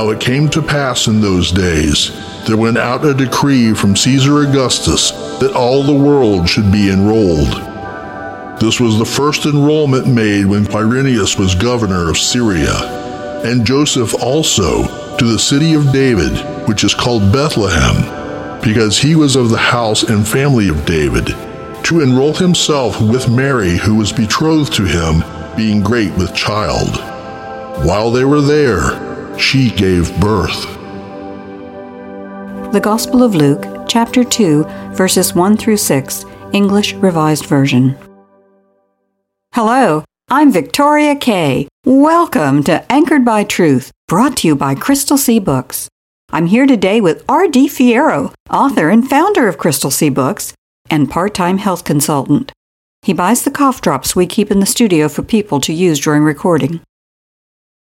Now 0.00 0.08
it 0.08 0.18
came 0.18 0.48
to 0.48 0.62
pass 0.62 1.08
in 1.08 1.20
those 1.20 1.52
days, 1.52 2.10
there 2.46 2.56
went 2.56 2.78
out 2.78 3.04
a 3.04 3.12
decree 3.12 3.74
from 3.74 3.94
Caesar 3.94 4.40
Augustus 4.40 5.10
that 5.40 5.52
all 5.54 5.82
the 5.82 5.92
world 5.92 6.48
should 6.48 6.72
be 6.72 6.90
enrolled. 6.90 7.52
This 8.58 8.80
was 8.80 8.96
the 8.96 9.04
first 9.04 9.44
enrollment 9.44 10.06
made 10.06 10.46
when 10.46 10.64
Quirinius 10.64 11.38
was 11.38 11.54
governor 11.54 12.08
of 12.08 12.16
Syria, 12.16 12.72
and 13.44 13.66
Joseph 13.66 14.14
also 14.14 15.16
to 15.18 15.24
the 15.26 15.38
city 15.38 15.74
of 15.74 15.92
David, 15.92 16.32
which 16.66 16.82
is 16.82 16.94
called 16.94 17.30
Bethlehem, 17.30 18.62
because 18.62 18.96
he 18.96 19.14
was 19.14 19.36
of 19.36 19.50
the 19.50 19.58
house 19.58 20.02
and 20.02 20.26
family 20.26 20.70
of 20.70 20.86
David, 20.86 21.26
to 21.84 22.00
enroll 22.00 22.32
himself 22.32 22.98
with 23.02 23.28
Mary, 23.28 23.76
who 23.76 23.96
was 23.96 24.14
betrothed 24.14 24.72
to 24.72 24.86
him, 24.86 25.22
being 25.58 25.82
great 25.82 26.16
with 26.16 26.34
child. 26.34 26.96
While 27.84 28.10
they 28.10 28.24
were 28.24 28.40
there, 28.40 29.09
she 29.40 29.70
gave 29.70 30.18
birth. 30.20 30.66
The 32.72 32.80
Gospel 32.80 33.22
of 33.22 33.34
Luke, 33.34 33.64
chapter 33.88 34.22
2, 34.22 34.64
verses 34.92 35.34
1 35.34 35.56
through 35.56 35.78
6, 35.78 36.24
English 36.52 36.94
Revised 36.94 37.46
Version. 37.46 37.96
Hello, 39.54 40.04
I'm 40.28 40.52
Victoria 40.52 41.16
Kay. 41.16 41.66
Welcome 41.84 42.62
to 42.64 42.84
Anchored 42.92 43.24
by 43.24 43.42
Truth, 43.42 43.90
brought 44.06 44.36
to 44.38 44.48
you 44.48 44.54
by 44.54 44.74
Crystal 44.74 45.18
Sea 45.18 45.40
Books. 45.40 45.88
I'm 46.30 46.46
here 46.46 46.66
today 46.66 47.00
with 47.00 47.24
R.D. 47.28 47.68
Fierro, 47.68 48.32
author 48.50 48.90
and 48.90 49.08
founder 49.08 49.48
of 49.48 49.58
Crystal 49.58 49.90
Sea 49.90 50.10
Books, 50.10 50.54
and 50.88 51.10
part 51.10 51.34
time 51.34 51.58
health 51.58 51.82
consultant. 51.82 52.52
He 53.02 53.12
buys 53.12 53.42
the 53.42 53.50
cough 53.50 53.80
drops 53.80 54.14
we 54.14 54.26
keep 54.26 54.50
in 54.50 54.60
the 54.60 54.66
studio 54.66 55.08
for 55.08 55.22
people 55.22 55.60
to 55.62 55.72
use 55.72 55.98
during 55.98 56.22
recording. 56.22 56.80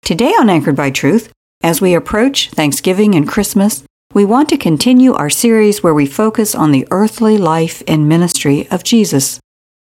Today 0.03 0.31
on 0.39 0.49
Anchored 0.49 0.75
by 0.75 0.91
Truth, 0.91 1.33
as 1.61 1.81
we 1.81 1.93
approach 1.93 2.49
Thanksgiving 2.51 3.15
and 3.15 3.27
Christmas, 3.27 3.83
we 4.13 4.23
want 4.25 4.49
to 4.49 4.57
continue 4.57 5.13
our 5.13 5.29
series 5.29 5.83
where 5.83 5.93
we 5.93 6.05
focus 6.05 6.55
on 6.55 6.71
the 6.71 6.87
earthly 6.91 7.37
life 7.37 7.83
and 7.87 8.07
ministry 8.07 8.67
of 8.69 8.83
Jesus. 8.83 9.39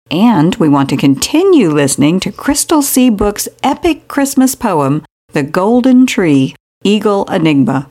And 0.09 0.55
we 0.55 0.69
want 0.69 0.89
to 0.89 0.97
continue 0.97 1.69
listening 1.69 2.19
to 2.21 2.31
Crystal 2.31 2.81
Sea 2.81 3.09
Book's 3.09 3.47
epic 3.61 4.07
Christmas 4.07 4.55
poem, 4.55 5.03
The 5.33 5.43
Golden 5.43 6.05
Tree, 6.05 6.55
Eagle 6.83 7.25
Enigma. 7.25 7.89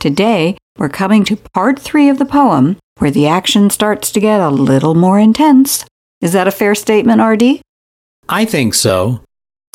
Today, 0.00 0.58
we're 0.76 0.88
coming 0.88 1.24
to 1.24 1.36
part 1.36 1.78
three 1.78 2.08
of 2.08 2.18
the 2.18 2.24
poem, 2.24 2.76
where 2.98 3.10
the 3.10 3.26
action 3.26 3.70
starts 3.70 4.10
to 4.12 4.20
get 4.20 4.40
a 4.40 4.50
little 4.50 4.94
more 4.94 5.18
intense. 5.18 5.84
Is 6.20 6.32
that 6.32 6.48
a 6.48 6.52
fair 6.52 6.74
statement, 6.74 7.22
RD? 7.22 7.62
I 8.28 8.44
think 8.44 8.74
so. 8.74 9.22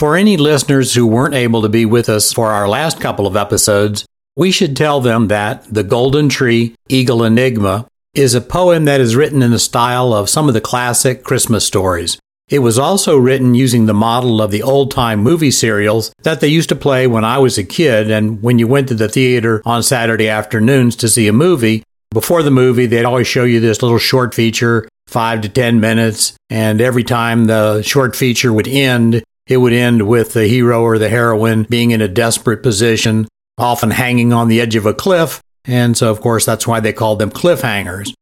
For 0.03 0.17
any 0.17 0.35
listeners 0.35 0.93
who 0.93 1.07
weren't 1.07 1.33
able 1.33 1.61
to 1.61 1.69
be 1.69 1.85
with 1.85 2.09
us 2.09 2.33
for 2.33 2.51
our 2.51 2.67
last 2.67 2.99
couple 2.99 3.25
of 3.25 3.37
episodes, 3.37 4.05
we 4.35 4.51
should 4.51 4.75
tell 4.75 4.99
them 4.99 5.29
that 5.29 5.63
The 5.73 5.81
Golden 5.81 6.27
Tree, 6.27 6.75
Eagle 6.89 7.23
Enigma 7.23 7.87
is 8.13 8.33
a 8.33 8.41
poem 8.41 8.83
that 8.83 8.99
is 8.99 9.15
written 9.15 9.41
in 9.41 9.51
the 9.51 9.59
style 9.59 10.11
of 10.13 10.29
some 10.29 10.49
of 10.49 10.53
the 10.53 10.59
classic 10.59 11.23
Christmas 11.23 11.65
stories. 11.65 12.19
It 12.49 12.59
was 12.59 12.77
also 12.77 13.17
written 13.17 13.55
using 13.55 13.85
the 13.85 13.93
model 13.93 14.41
of 14.41 14.51
the 14.51 14.61
old 14.61 14.91
time 14.91 15.19
movie 15.19 15.51
serials 15.51 16.11
that 16.23 16.41
they 16.41 16.49
used 16.49 16.67
to 16.67 16.75
play 16.75 17.07
when 17.07 17.23
I 17.23 17.37
was 17.37 17.57
a 17.57 17.63
kid. 17.63 18.11
And 18.11 18.43
when 18.43 18.59
you 18.59 18.67
went 18.67 18.89
to 18.89 18.95
the 18.95 19.07
theater 19.07 19.61
on 19.63 19.83
Saturday 19.83 20.27
afternoons 20.27 20.97
to 20.97 21.07
see 21.07 21.29
a 21.29 21.31
movie, 21.31 21.81
before 22.11 22.43
the 22.43 22.51
movie, 22.51 22.87
they'd 22.87 23.05
always 23.05 23.27
show 23.27 23.45
you 23.45 23.61
this 23.61 23.81
little 23.81 23.99
short 23.99 24.35
feature, 24.35 24.85
five 25.07 25.39
to 25.39 25.47
10 25.47 25.79
minutes. 25.79 26.33
And 26.49 26.81
every 26.81 27.05
time 27.05 27.45
the 27.45 27.81
short 27.83 28.17
feature 28.17 28.51
would 28.51 28.67
end, 28.67 29.23
it 29.47 29.57
would 29.57 29.73
end 29.73 30.07
with 30.07 30.33
the 30.33 30.47
hero 30.47 30.81
or 30.81 30.97
the 30.97 31.09
heroine 31.09 31.63
being 31.63 31.91
in 31.91 32.01
a 32.01 32.07
desperate 32.07 32.63
position, 32.63 33.27
often 33.57 33.91
hanging 33.91 34.33
on 34.33 34.47
the 34.47 34.61
edge 34.61 34.75
of 34.75 34.85
a 34.85 34.93
cliff, 34.93 35.41
and 35.65 35.95
so, 35.95 36.11
of 36.11 36.21
course, 36.21 36.45
that's 36.45 36.67
why 36.67 36.79
they 36.79 36.93
called 36.93 37.19
them 37.19 37.31
cliffhangers. 37.31 38.13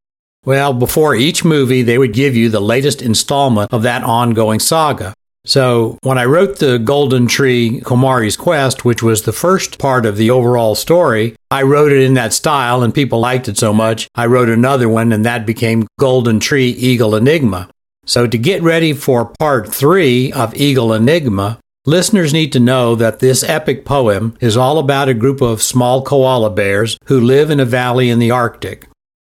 Well, 0.44 0.74
before 0.74 1.16
each 1.16 1.46
movie, 1.46 1.84
they 1.84 1.98
would 1.98 2.14
give 2.14 2.36
you 2.36 2.50
the 2.50 2.60
latest 2.60 3.02
installment 3.02 3.72
of 3.72 3.84
that 3.84 4.04
ongoing 4.04 4.60
saga. 4.60 5.14
So, 5.44 5.98
when 6.04 6.20
I 6.20 6.26
wrote 6.26 6.60
the 6.60 6.78
Golden 6.78 7.26
Tree 7.26 7.82
Komari's 7.82 8.38
Quest, 8.38 8.86
which 8.86 9.02
was 9.02 9.24
the 9.24 9.32
first 9.32 9.80
part 9.80 10.06
of 10.06 10.18
the 10.18 10.30
overall 10.30 10.76
story, 10.76 11.36
I 11.50 11.64
wrote 11.64 11.92
it 11.92 12.04
in 12.04 12.14
that 12.14 12.34
style 12.34 12.84
and 12.84 12.94
people 12.94 13.20
liked 13.20 13.48
it 13.48 13.58
so 13.58 13.74
much, 13.74 14.08
I 14.14 14.28
wrote 14.28 14.50
another 14.50 14.88
one 14.88 15.12
and 15.12 15.26
that 15.26 15.48
became 15.48 15.88
Golden 16.00 16.40
Tree 16.40 16.70
Eagle 16.70 17.16
Enigma. 17.16 17.70
So, 18.06 18.28
to 18.28 18.38
get 18.38 18.64
ready 18.64 18.94
for 18.94 19.34
part 19.40 19.74
three 19.74 20.32
of 20.32 20.56
Eagle 20.56 20.94
Enigma, 20.94 21.60
Listeners 21.88 22.32
need 22.32 22.52
to 22.52 22.60
know 22.60 22.94
that 22.94 23.22
this 23.22 23.44
epic 23.44 23.86
poem 23.86 24.38
is 24.40 24.56
all 24.56 24.78
about 24.78 25.10
a 25.10 25.16
group 25.16 25.42
of 25.42 25.64
small 25.64 26.04
koala 26.04 26.52
bears 26.52 26.96
who 27.06 27.20
live 27.20 27.50
in 27.50 27.60
a 27.60 27.66
valley 27.66 28.12
in 28.12 28.20
the 28.20 28.30
Arctic. 28.30 28.88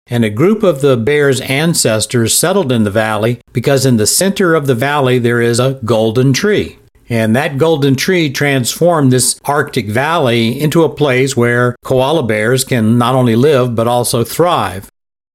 And 0.07 0.25
a 0.25 0.29
group 0.29 0.61
of 0.61 0.81
the 0.81 0.97
bears' 0.97 1.39
ancestors 1.39 2.37
settled 2.37 2.69
in 2.69 2.83
the 2.83 2.91
valley 2.91 3.39
because 3.53 3.85
in 3.85 3.95
the 3.95 4.05
center 4.05 4.53
of 4.53 4.67
the 4.67 4.75
valley 4.75 5.17
there 5.17 5.39
is 5.39 5.61
a 5.61 5.79
golden 5.85 6.33
tree. 6.33 6.77
And 7.07 7.33
that 7.37 7.57
golden 7.57 7.95
tree 7.95 8.29
transformed 8.29 9.13
this 9.13 9.39
Arctic 9.45 9.87
valley 9.87 10.59
into 10.59 10.83
a 10.83 10.93
place 10.93 11.37
where 11.37 11.77
koala 11.85 12.23
bears 12.23 12.65
can 12.65 12.97
not 12.97 13.15
only 13.15 13.37
live 13.37 13.75
but 13.75 13.87
also 13.87 14.25
thrive. 14.25 14.90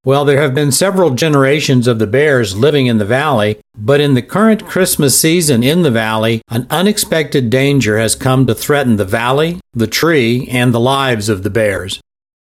Well, 0.07 0.25
there 0.25 0.41
have 0.41 0.55
been 0.55 0.71
several 0.71 1.11
generations 1.11 1.89
of 1.89 1.99
the 1.99 2.07
bears 2.07 2.57
living 2.57 2.87
in 2.87 2.99
the 2.99 3.05
valley, 3.05 3.59
but 3.77 4.01
in 4.01 4.15
the 4.15 4.23
current 4.23 4.65
Christmas 4.65 5.21
season 5.21 5.65
in 5.65 5.83
the 5.83 5.91
valley, 5.91 6.43
an 6.49 6.69
unexpected 6.71 7.51
danger 7.51 7.99
has 7.99 8.15
come 8.15 8.47
to 8.47 8.55
threaten 8.55 8.99
the 8.99 9.05
valley, 9.05 9.59
the 9.73 9.89
tree, 9.89 10.47
and 10.49 10.73
the 10.73 10.79
lives 10.79 11.29
of 11.29 11.43
the 11.43 11.51
bears. 11.51 12.01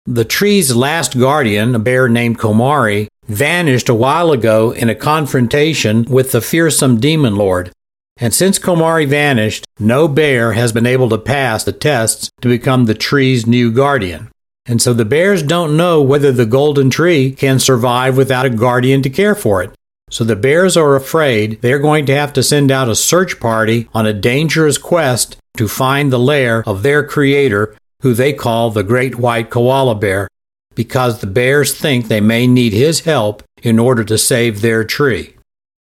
The 0.04 0.24
tree's 0.24 0.74
last 0.74 1.16
guardian, 1.16 1.76
a 1.76 1.78
bear 1.78 2.08
named 2.08 2.40
Komari, 2.40 3.06
vanished 3.28 3.88
a 3.88 3.94
while 3.94 4.32
ago 4.32 4.72
in 4.72 4.90
a 4.90 4.96
confrontation 4.96 6.06
with 6.06 6.32
the 6.32 6.40
fearsome 6.40 6.98
demon 6.98 7.36
lord. 7.36 7.70
And 8.16 8.34
since 8.34 8.58
Komari 8.58 9.06
vanished, 9.06 9.64
no 9.78 10.08
bear 10.08 10.54
has 10.54 10.72
been 10.72 10.86
able 10.86 11.08
to 11.08 11.18
pass 11.18 11.62
the 11.62 11.72
tests 11.72 12.32
to 12.40 12.48
become 12.48 12.86
the 12.86 12.94
tree's 12.94 13.46
new 13.46 13.70
guardian. 13.70 14.28
And 14.66 14.80
so 14.80 14.94
the 14.94 15.04
bears 15.04 15.42
don't 15.42 15.76
know 15.76 16.00
whether 16.00 16.32
the 16.32 16.46
golden 16.46 16.88
tree 16.90 17.32
can 17.32 17.58
survive 17.58 18.16
without 18.16 18.46
a 18.46 18.50
guardian 18.50 19.02
to 19.02 19.10
care 19.10 19.34
for 19.34 19.62
it. 19.62 19.70
So 20.10 20.24
the 20.24 20.36
bears 20.36 20.76
are 20.76 20.96
afraid 20.96 21.60
they're 21.60 21.78
going 21.78 22.06
to 22.06 22.14
have 22.14 22.32
to 22.34 22.42
send 22.42 22.70
out 22.70 22.88
a 22.88 22.94
search 22.94 23.40
party 23.40 23.88
on 23.92 24.06
a 24.06 24.12
dangerous 24.12 24.78
quest 24.78 25.36
to 25.56 25.68
find 25.68 26.12
the 26.12 26.18
lair 26.18 26.62
of 26.66 26.82
their 26.82 27.06
creator, 27.06 27.76
who 28.02 28.14
they 28.14 28.32
call 28.32 28.70
the 28.70 28.82
great 28.82 29.16
white 29.16 29.50
koala 29.50 29.94
bear, 29.94 30.28
because 30.74 31.20
the 31.20 31.26
bears 31.26 31.74
think 31.74 32.06
they 32.06 32.20
may 32.20 32.46
need 32.46 32.72
his 32.72 33.00
help 33.00 33.42
in 33.62 33.78
order 33.78 34.04
to 34.04 34.18
save 34.18 34.60
their 34.60 34.84
tree. 34.84 35.34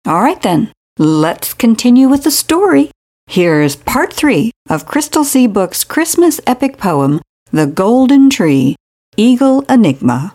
All 0.06 0.22
right, 0.22 0.42
then, 0.42 0.72
let's 0.98 1.54
continue 1.54 2.10
with 2.10 2.24
the 2.24 2.32
story. 2.32 2.92
Here's 3.28 3.76
part 3.76 4.14
three 4.14 4.52
of 4.70 4.86
Crystal 4.86 5.24
Sea 5.24 5.48
Book's 5.48 5.84
Christmas 5.84 6.42
epic 6.46 6.78
poem, 6.78 7.22
the 7.54 7.68
Golden 7.68 8.30
Tree, 8.30 8.78
Eagle 9.18 9.66
Enigma. 9.68 10.34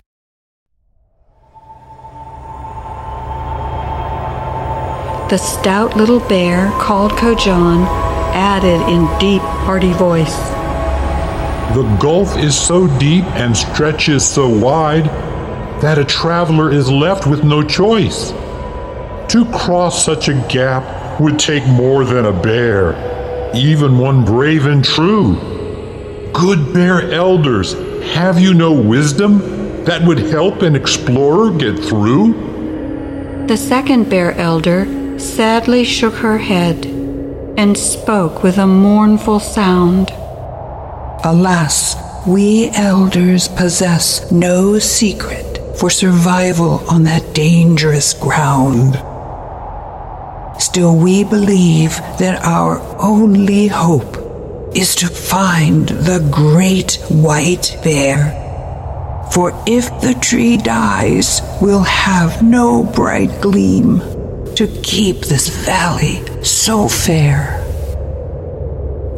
The 5.30 5.38
stout 5.38 5.96
little 5.96 6.20
bear 6.20 6.70
called 6.72 7.12
Kojan 7.12 7.86
added 8.34 8.82
in 8.92 9.06
deep, 9.18 9.40
hearty 9.40 9.94
voice. 9.94 10.36
The 11.74 11.98
gulf 12.02 12.36
is 12.36 12.54
so 12.54 12.86
deep 12.98 13.24
and 13.28 13.56
stretches 13.56 14.22
so 14.28 14.46
wide 14.46 15.06
that 15.80 15.98
a 15.98 16.04
traveler 16.04 16.70
is 16.70 16.90
left 16.90 17.26
with 17.26 17.44
no 17.44 17.62
choice. 17.62 18.32
To 19.32 19.50
cross 19.54 20.04
such 20.04 20.28
a 20.28 20.34
gap 20.50 21.18
would 21.18 21.38
take 21.38 21.66
more 21.66 22.04
than 22.04 22.26
a 22.26 22.42
bear, 22.42 22.92
even 23.54 23.96
one 23.96 24.22
brave 24.22 24.66
and 24.66 24.84
true. 24.84 25.55
Good 26.38 26.74
bear 26.74 27.10
elders, 27.12 27.72
have 28.12 28.38
you 28.38 28.52
no 28.52 28.70
wisdom 28.72 29.38
that 29.84 30.02
would 30.06 30.18
help 30.18 30.60
an 30.60 30.76
explorer 30.76 31.50
get 31.50 31.78
through? 31.78 33.46
The 33.46 33.56
second 33.56 34.10
bear 34.10 34.32
elder 34.32 35.18
sadly 35.18 35.82
shook 35.84 36.14
her 36.16 36.36
head. 36.36 36.96
and 37.56 37.76
spoke 37.76 38.42
with 38.42 38.58
a 38.58 38.66
mournful 38.66 39.40
sound. 39.40 40.10
Alas, 41.24 41.96
we 42.26 42.68
elders 42.74 43.48
possess 43.48 44.30
no 44.30 44.78
secret 44.78 45.58
for 45.78 45.88
survival 45.88 46.84
on 46.90 47.04
that 47.04 47.34
dangerous 47.34 48.12
ground. 48.12 48.94
Still, 50.60 50.96
we 50.96 51.24
believe 51.24 51.96
that 52.18 52.44
our 52.44 52.78
only 53.00 53.68
hope 53.68 54.15
is 54.76 54.94
to 54.94 55.08
find 55.08 55.88
the 55.88 56.20
great 56.30 56.98
white 57.08 57.78
bear. 57.82 58.42
For 59.32 59.50
if 59.66 59.86
the 60.02 60.12
tree 60.20 60.58
dies, 60.58 61.40
we'll 61.62 61.82
have 61.82 62.42
no 62.42 62.84
bright 62.84 63.40
gleam 63.40 64.00
to 64.54 64.66
keep 64.82 65.20
this 65.20 65.48
valley 65.64 66.22
so 66.44 66.88
fair. 66.88 67.62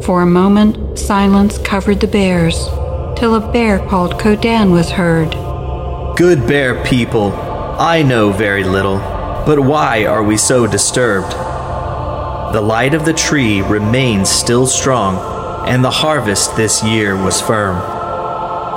For 0.03 0.21
a 0.21 0.25
moment, 0.25 0.97
silence 0.97 1.57
covered 1.57 1.99
the 1.99 2.07
bears, 2.07 2.57
till 3.17 3.35
a 3.35 3.51
bear 3.51 3.79
called 3.79 4.13
Codan 4.13 4.71
was 4.71 4.89
heard. 4.89 5.31
Good 6.17 6.47
bear 6.47 6.81
people, 6.85 7.33
I 7.33 8.01
know 8.01 8.31
very 8.31 8.63
little, 8.63 8.99
but 9.45 9.59
why 9.59 10.05
are 10.05 10.23
we 10.23 10.37
so 10.37 10.67
disturbed? 10.67 11.33
The 12.53 12.61
light 12.61 12.93
of 12.93 13.03
the 13.03 13.13
tree 13.13 13.61
remains 13.61 14.29
still 14.29 14.65
strong 14.65 15.28
and 15.69 15.85
the 15.85 15.91
harvest 15.91 16.55
this 16.55 16.83
year 16.83 17.15
was 17.15 17.39
firm. 17.39 17.77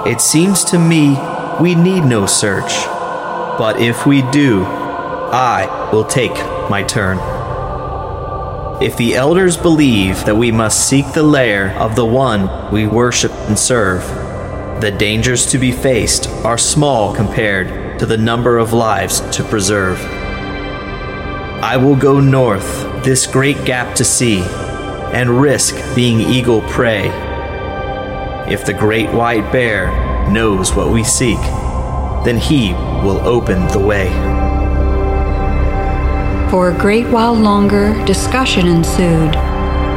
It 0.07 0.21
seems 0.21 0.63
to 0.65 0.79
me 0.79 1.17
we 1.59 1.75
need 1.75 2.05
no 2.05 2.27
search, 2.27 2.85
but 3.57 3.81
if 3.81 4.05
we 4.05 4.21
do, 4.31 4.65
I 4.65 5.91
will 5.91 6.05
take 6.05 6.35
my 6.69 6.83
turn. 6.83 7.17
If 8.83 8.99
the 8.99 9.15
elders 9.15 9.57
believe 9.57 10.27
that 10.27 10.37
we 10.37 10.53
must 10.53 10.87
seek 10.87 11.11
the 11.15 11.23
lair 11.23 11.71
of 11.79 11.97
the 11.97 12.05
one 12.05 12.71
we 12.71 12.87
worship 12.87 13.33
and 13.49 13.59
serve, 13.59 14.03
the 14.83 14.91
dangers 14.91 15.47
to 15.47 15.59
be 15.59 15.73
faced 15.73 16.29
are 16.45 16.59
small 16.59 17.15
compared 17.15 18.01
to 18.01 18.05
the 18.05 18.19
number 18.19 18.59
of 18.59 18.75
lives 18.75 19.21
to 19.37 19.43
preserve. 19.45 19.99
I 21.63 21.79
will 21.79 21.97
go 21.97 22.21
north, 22.21 23.03
this 23.03 23.27
great 23.27 23.65
gap 23.65 23.95
to 23.95 24.05
see 24.05 24.43
and 25.13 25.41
risk 25.41 25.77
being 25.95 26.21
eagle 26.21 26.63
prey. 26.63 27.09
If 28.51 28.65
the 28.65 28.73
great 28.73 29.11
white 29.13 29.53
bear 29.53 29.91
knows 30.31 30.75
what 30.75 30.91
we 30.91 31.05
seek, 31.05 31.41
then 32.25 32.39
he 32.39 32.73
will 33.05 33.21
open 33.27 33.67
the 33.69 33.79
way. 33.79 34.09
For 36.51 36.71
a 36.71 36.79
great 36.79 37.09
while 37.09 37.35
longer, 37.35 37.95
discussion 38.05 38.67
ensued, 38.67 39.33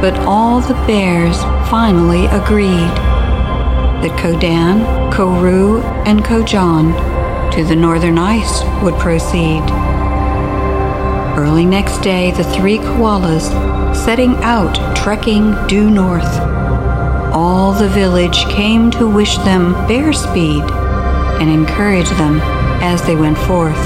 but 0.00 0.18
all 0.20 0.60
the 0.60 0.74
bears 0.86 1.42
finally 1.68 2.26
agreed 2.26 2.94
that 4.02 4.18
Kodan, 4.18 5.12
Koru, 5.12 5.82
and 6.06 6.24
Kojan 6.24 7.52
to 7.52 7.64
the 7.64 7.76
northern 7.76 8.18
ice 8.18 8.62
would 8.82 8.94
proceed. 8.94 9.62
Early 11.36 11.66
next 11.66 11.98
day, 11.98 12.30
the 12.30 12.44
three 12.44 12.78
koalas 12.78 13.94
setting 13.94 14.36
out 14.36 14.96
trekking 14.96 15.54
due 15.66 15.90
north. 15.90 16.24
All 17.34 17.72
the 17.72 17.90
village 17.90 18.46
came 18.46 18.90
to 18.92 19.06
wish 19.06 19.36
them 19.38 19.74
bear 19.86 20.14
speed 20.14 20.62
and 20.62 21.50
encourage 21.50 22.08
them 22.08 22.40
as 22.80 23.02
they 23.02 23.14
went 23.14 23.36
forth. 23.36 23.76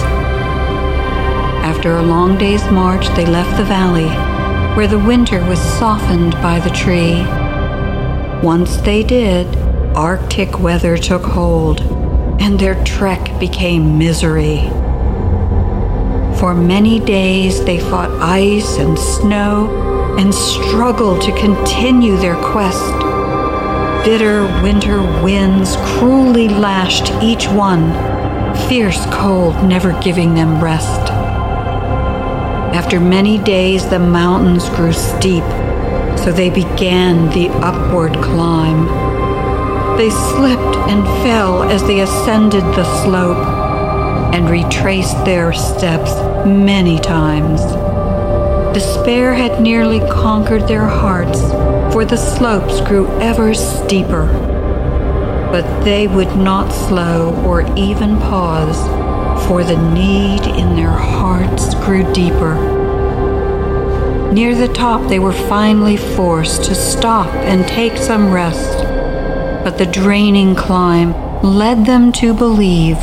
After 1.67 1.97
a 1.97 2.03
long 2.03 2.39
day's 2.39 2.65
march, 2.71 3.09
they 3.17 3.27
left 3.27 3.57
the 3.57 3.65
valley, 3.65 4.09
where 4.77 4.87
the 4.87 4.99
winter 5.01 5.45
was 5.47 5.59
softened 5.59 6.35
by 6.35 6.61
the 6.61 6.71
tree. 6.71 7.25
Once 8.47 8.77
they 8.77 9.03
did, 9.03 9.57
Arctic 9.97 10.61
weather 10.61 10.97
took 10.97 11.25
hold, 11.25 11.81
and 12.41 12.61
their 12.61 12.81
trek 12.85 13.41
became 13.41 13.99
misery. 13.99 14.71
For 16.41 16.55
many 16.55 16.99
days 17.01 17.63
they 17.67 17.79
fought 17.79 18.11
ice 18.13 18.79
and 18.79 18.99
snow 18.99 20.17
and 20.19 20.35
struggled 20.35 21.21
to 21.21 21.39
continue 21.39 22.17
their 22.17 22.35
quest. 22.37 22.99
Bitter 24.07 24.45
winter 24.63 25.03
winds 25.23 25.77
cruelly 25.77 26.49
lashed 26.49 27.13
each 27.23 27.47
one, 27.49 27.93
fierce 28.71 29.05
cold 29.13 29.63
never 29.69 29.93
giving 30.01 30.33
them 30.33 30.65
rest. 30.65 31.11
After 32.73 32.99
many 33.01 33.37
days, 33.37 33.87
the 33.91 33.99
mountains 33.99 34.67
grew 34.71 34.95
steep, 34.95 35.45
so 36.17 36.33
they 36.33 36.49
began 36.49 37.29
the 37.35 37.51
upward 37.61 38.15
climb. 38.15 38.87
They 39.99 40.09
slipped 40.09 40.77
and 40.89 41.05
fell 41.23 41.65
as 41.65 41.83
they 41.83 42.01
ascended 42.01 42.63
the 42.63 43.03
slope 43.03 43.47
and 44.33 44.49
retraced 44.49 45.23
their 45.27 45.53
steps 45.53 46.30
many 46.47 46.99
times. 46.99 47.61
Despair 48.75 49.35
had 49.35 49.61
nearly 49.61 50.01
conquered 50.11 50.69
their 50.69 50.87
hearts, 50.87 51.41
for 51.93 52.05
the 52.05 52.17
slopes 52.17 52.81
grew 52.81 53.09
ever 53.21 53.53
steeper. 53.53 54.27
But 55.51 55.85
they 55.85 56.07
would 56.07 56.37
not 56.37 56.71
slow 56.71 57.35
or 57.45 57.63
even 57.77 58.17
pause, 58.19 58.79
for 59.47 59.65
the 59.65 59.77
need 59.93 60.47
in 60.57 60.77
their 60.77 60.91
hearts 60.91 61.75
grew 61.75 62.05
deeper. 62.13 62.55
Near 64.33 64.55
the 64.55 64.69
top, 64.69 65.09
they 65.09 65.19
were 65.19 65.33
finally 65.33 65.97
forced 65.97 66.63
to 66.65 66.75
stop 66.77 67.27
and 67.35 67.67
take 67.67 67.97
some 67.97 68.33
rest. 68.33 68.85
But 69.65 69.77
the 69.77 69.87
draining 69.87 70.55
climb 70.55 71.13
led 71.43 71.85
them 71.85 72.13
to 72.13 72.33
believe 72.33 72.97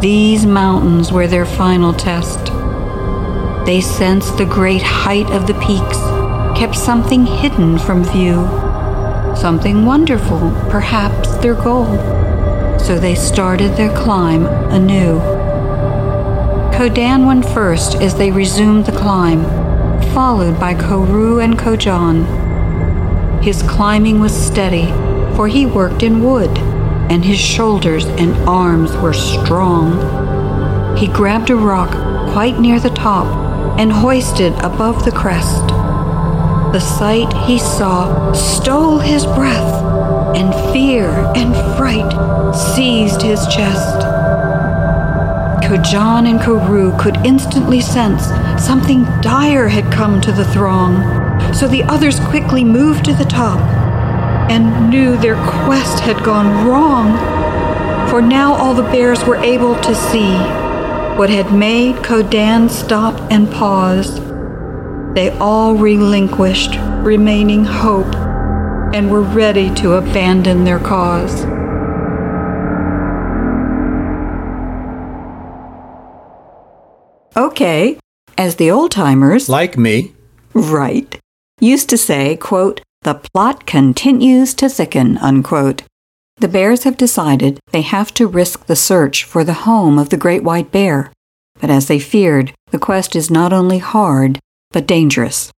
these 0.00 0.44
mountains 0.44 1.12
were 1.12 1.28
their 1.28 1.46
final 1.46 1.92
test. 1.92 2.41
They 3.64 3.80
sensed 3.80 4.38
the 4.38 4.44
great 4.44 4.82
height 4.82 5.30
of 5.30 5.46
the 5.46 5.54
peaks 5.54 5.98
kept 6.56 6.76
something 6.76 7.26
hidden 7.26 7.78
from 7.78 8.04
view, 8.04 8.34
something 9.36 9.84
wonderful, 9.84 10.50
perhaps 10.70 11.34
their 11.38 11.54
goal. 11.54 11.86
So 12.78 12.98
they 12.98 13.14
started 13.14 13.76
their 13.76 13.92
climb 13.96 14.46
anew. 14.46 15.18
Codan 16.72 17.26
went 17.26 17.44
first 17.44 17.96
as 17.96 18.14
they 18.14 18.30
resumed 18.30 18.86
the 18.86 18.92
climb, 18.92 19.42
followed 20.12 20.60
by 20.60 20.74
Koru 20.74 21.42
and 21.42 21.58
Kojan. 21.58 22.24
His 23.42 23.62
climbing 23.62 24.20
was 24.20 24.32
steady, 24.32 24.86
for 25.34 25.48
he 25.48 25.66
worked 25.66 26.02
in 26.02 26.22
wood, 26.22 26.56
and 27.10 27.24
his 27.24 27.38
shoulders 27.40 28.04
and 28.06 28.34
arms 28.48 28.96
were 28.96 29.12
strong. 29.12 30.96
He 30.96 31.08
grabbed 31.08 31.50
a 31.50 31.56
rock 31.56 31.90
quite 32.32 32.58
near 32.58 32.78
the 32.78 32.90
top 32.90 33.51
and 33.78 33.92
hoisted 33.92 34.52
above 34.54 35.04
the 35.04 35.12
crest. 35.12 35.68
The 36.72 36.80
sight 36.80 37.32
he 37.46 37.58
saw 37.58 38.32
stole 38.32 38.98
his 38.98 39.26
breath, 39.26 39.84
and 40.34 40.54
fear 40.72 41.10
and 41.36 41.54
fright 41.76 42.54
seized 42.54 43.20
his 43.20 43.46
chest. 43.48 44.06
Kojan 45.62 46.28
and 46.28 46.40
Koru 46.40 46.98
could 46.98 47.16
instantly 47.26 47.80
sense 47.80 48.26
something 48.62 49.04
dire 49.20 49.68
had 49.68 49.92
come 49.92 50.20
to 50.22 50.32
the 50.32 50.44
throng, 50.46 51.52
so 51.54 51.68
the 51.68 51.82
others 51.84 52.20
quickly 52.20 52.64
moved 52.64 53.04
to 53.04 53.14
the 53.14 53.24
top 53.24 53.60
and 54.50 54.90
knew 54.90 55.16
their 55.16 55.36
quest 55.64 56.00
had 56.00 56.22
gone 56.24 56.66
wrong, 56.66 57.16
for 58.08 58.20
now 58.20 58.54
all 58.54 58.74
the 58.74 58.82
bears 58.82 59.24
were 59.24 59.36
able 59.36 59.74
to 59.80 59.94
see 59.94 60.61
what 61.18 61.30
had 61.30 61.52
made 61.52 61.96
Codan 61.96 62.68
stop 62.70 63.14
and 63.30 63.50
pause. 63.50 64.20
They 65.14 65.30
all 65.38 65.74
relinquished 65.74 66.76
remaining 67.04 67.64
hope 67.64 68.14
and 68.94 69.10
were 69.10 69.22
ready 69.22 69.72
to 69.74 69.94
abandon 69.94 70.64
their 70.64 70.78
cause. 70.78 71.44
Okay, 77.36 77.98
as 78.36 78.56
the 78.56 78.70
old 78.70 78.90
timers, 78.90 79.48
like 79.48 79.78
me, 79.78 80.12
right, 80.52 81.18
used 81.60 81.88
to 81.90 81.96
say, 81.96 82.36
quote, 82.36 82.80
the 83.02 83.14
plot 83.14 83.66
continues 83.66 84.54
to 84.54 84.68
thicken, 84.68 85.18
unquote. 85.18 85.82
The 86.38 86.48
bears 86.48 86.84
have 86.84 86.96
decided 86.96 87.60
they 87.70 87.82
have 87.82 88.12
to 88.14 88.26
risk 88.26 88.66
the 88.66 88.76
search 88.76 89.24
for 89.24 89.44
the 89.44 89.62
home 89.64 89.98
of 89.98 90.08
the 90.08 90.16
great 90.16 90.42
white 90.42 90.72
bear. 90.72 91.12
But 91.60 91.70
as 91.70 91.86
they 91.86 91.98
feared, 91.98 92.52
the 92.70 92.78
quest 92.78 93.14
is 93.14 93.30
not 93.30 93.52
only 93.52 93.78
hard, 93.78 94.38
but 94.72 94.86
dangerous. 94.86 95.52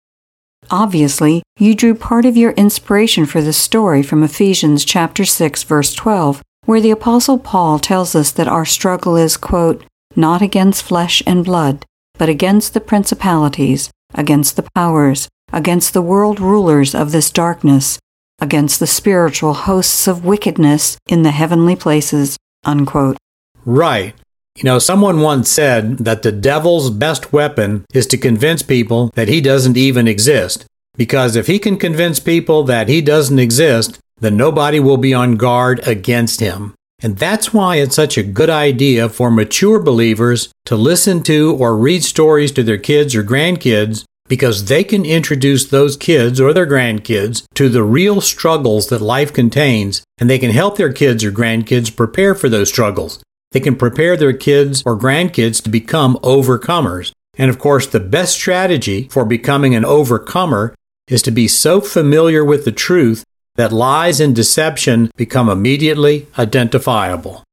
Obviously, 0.69 1.43
you 1.57 1.75
drew 1.75 1.93
part 1.93 2.25
of 2.25 2.37
your 2.37 2.51
inspiration 2.53 3.25
for 3.25 3.41
this 3.41 3.57
story 3.57 4.01
from 4.01 4.23
Ephesians 4.23 4.83
chapter 4.83 5.25
6 5.25 5.63
verse 5.63 5.93
12, 5.93 6.41
where 6.65 6.81
the 6.81 6.91
apostle 6.91 7.37
Paul 7.37 7.79
tells 7.79 8.15
us 8.15 8.31
that 8.31 8.47
our 8.47 8.65
struggle 8.65 9.15
is, 9.15 9.37
quote, 9.37 9.83
not 10.15 10.41
against 10.41 10.83
flesh 10.83 11.21
and 11.25 11.45
blood, 11.45 11.85
but 12.17 12.29
against 12.29 12.73
the 12.73 12.81
principalities, 12.81 13.91
against 14.13 14.55
the 14.55 14.67
powers, 14.75 15.27
against 15.51 15.93
the 15.93 16.01
world 16.01 16.39
rulers 16.39 16.95
of 16.95 17.11
this 17.11 17.29
darkness, 17.29 17.99
against 18.43 18.79
the 18.79 18.85
spiritual 18.85 19.53
hosts 19.53 20.07
of 20.07 20.25
wickedness 20.25 20.97
in 21.07 21.23
the 21.23 21.31
heavenly 21.31 21.75
places. 21.75 22.37
Unquote. 22.65 23.17
Right. 23.65 24.13
You 24.57 24.65
know, 24.65 24.77
someone 24.77 25.21
once 25.21 25.49
said 25.49 25.99
that 25.99 26.21
the 26.21 26.31
devil's 26.31 26.89
best 26.91 27.33
weapon 27.33 27.85
is 27.93 28.05
to 28.07 28.17
convince 28.17 28.61
people 28.61 29.09
that 29.15 29.29
he 29.29 29.41
doesn't 29.41 29.77
even 29.77 30.07
exist. 30.07 30.65
Because 30.95 31.35
if 31.35 31.47
he 31.47 31.57
can 31.57 31.77
convince 31.77 32.19
people 32.19 32.63
that 32.63 32.87
he 32.87 33.01
doesn't 33.01 33.39
exist, 33.39 33.97
then 34.19 34.37
nobody 34.37 34.79
will 34.79 34.97
be 34.97 35.13
on 35.13 35.37
guard 35.37 35.79
against 35.87 36.39
him. 36.39 36.75
And 37.01 37.17
that's 37.17 37.53
why 37.53 37.77
it's 37.77 37.95
such 37.95 38.17
a 38.17 38.23
good 38.23 38.49
idea 38.49 39.09
for 39.09 39.31
mature 39.31 39.79
believers 39.79 40.51
to 40.65 40.75
listen 40.75 41.23
to 41.23 41.55
or 41.59 41.75
read 41.75 42.03
stories 42.03 42.51
to 42.53 42.63
their 42.63 42.77
kids 42.77 43.15
or 43.15 43.23
grandkids 43.23 44.05
because 44.27 44.65
they 44.65 44.83
can 44.83 45.05
introduce 45.05 45.65
those 45.65 45.97
kids 45.97 46.39
or 46.39 46.53
their 46.53 46.67
grandkids 46.67 47.43
to 47.55 47.69
the 47.69 47.83
real 47.83 48.21
struggles 48.21 48.87
that 48.87 49.01
life 49.01 49.33
contains 49.33 50.03
and 50.17 50.29
they 50.29 50.39
can 50.39 50.51
help 50.51 50.77
their 50.77 50.93
kids 50.93 51.23
or 51.23 51.31
grandkids 51.31 51.95
prepare 51.95 52.33
for 52.33 52.49
those 52.49 52.69
struggles. 52.69 53.21
They 53.51 53.59
can 53.59 53.75
prepare 53.75 54.17
their 54.17 54.33
kids 54.33 54.81
or 54.85 54.97
grandkids 54.97 55.61
to 55.63 55.69
become 55.69 56.15
overcomers. 56.17 57.11
And 57.37 57.49
of 57.49 57.59
course, 57.59 57.85
the 57.87 57.99
best 57.99 58.33
strategy 58.33 59.07
for 59.09 59.25
becoming 59.25 59.75
an 59.75 59.85
overcomer 59.85 60.73
is 61.07 61.21
to 61.23 61.31
be 61.31 61.47
so 61.47 61.81
familiar 61.81 62.43
with 62.43 62.65
the 62.65 62.71
truth 62.71 63.23
that 63.55 63.71
lies 63.71 64.19
and 64.19 64.35
deception 64.35 65.11
become 65.15 65.49
immediately 65.49 66.27
identifiable. 66.39 67.43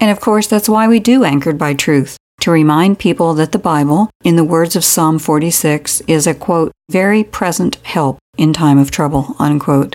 And 0.00 0.10
of 0.10 0.20
course, 0.20 0.46
that's 0.46 0.68
why 0.68 0.88
we 0.88 1.00
do 1.00 1.24
Anchored 1.24 1.58
by 1.58 1.74
Truth 1.74 2.16
to 2.42 2.50
remind 2.50 2.98
people 2.98 3.34
that 3.34 3.52
the 3.52 3.58
Bible, 3.58 4.10
in 4.24 4.34
the 4.34 4.44
words 4.44 4.74
of 4.74 4.84
Psalm 4.84 5.20
46, 5.20 6.00
is 6.08 6.26
a 6.26 6.34
quote, 6.34 6.72
very 6.90 7.22
present 7.22 7.76
help 7.84 8.18
in 8.36 8.52
time 8.52 8.78
of 8.78 8.90
trouble, 8.90 9.36
unquote. 9.38 9.94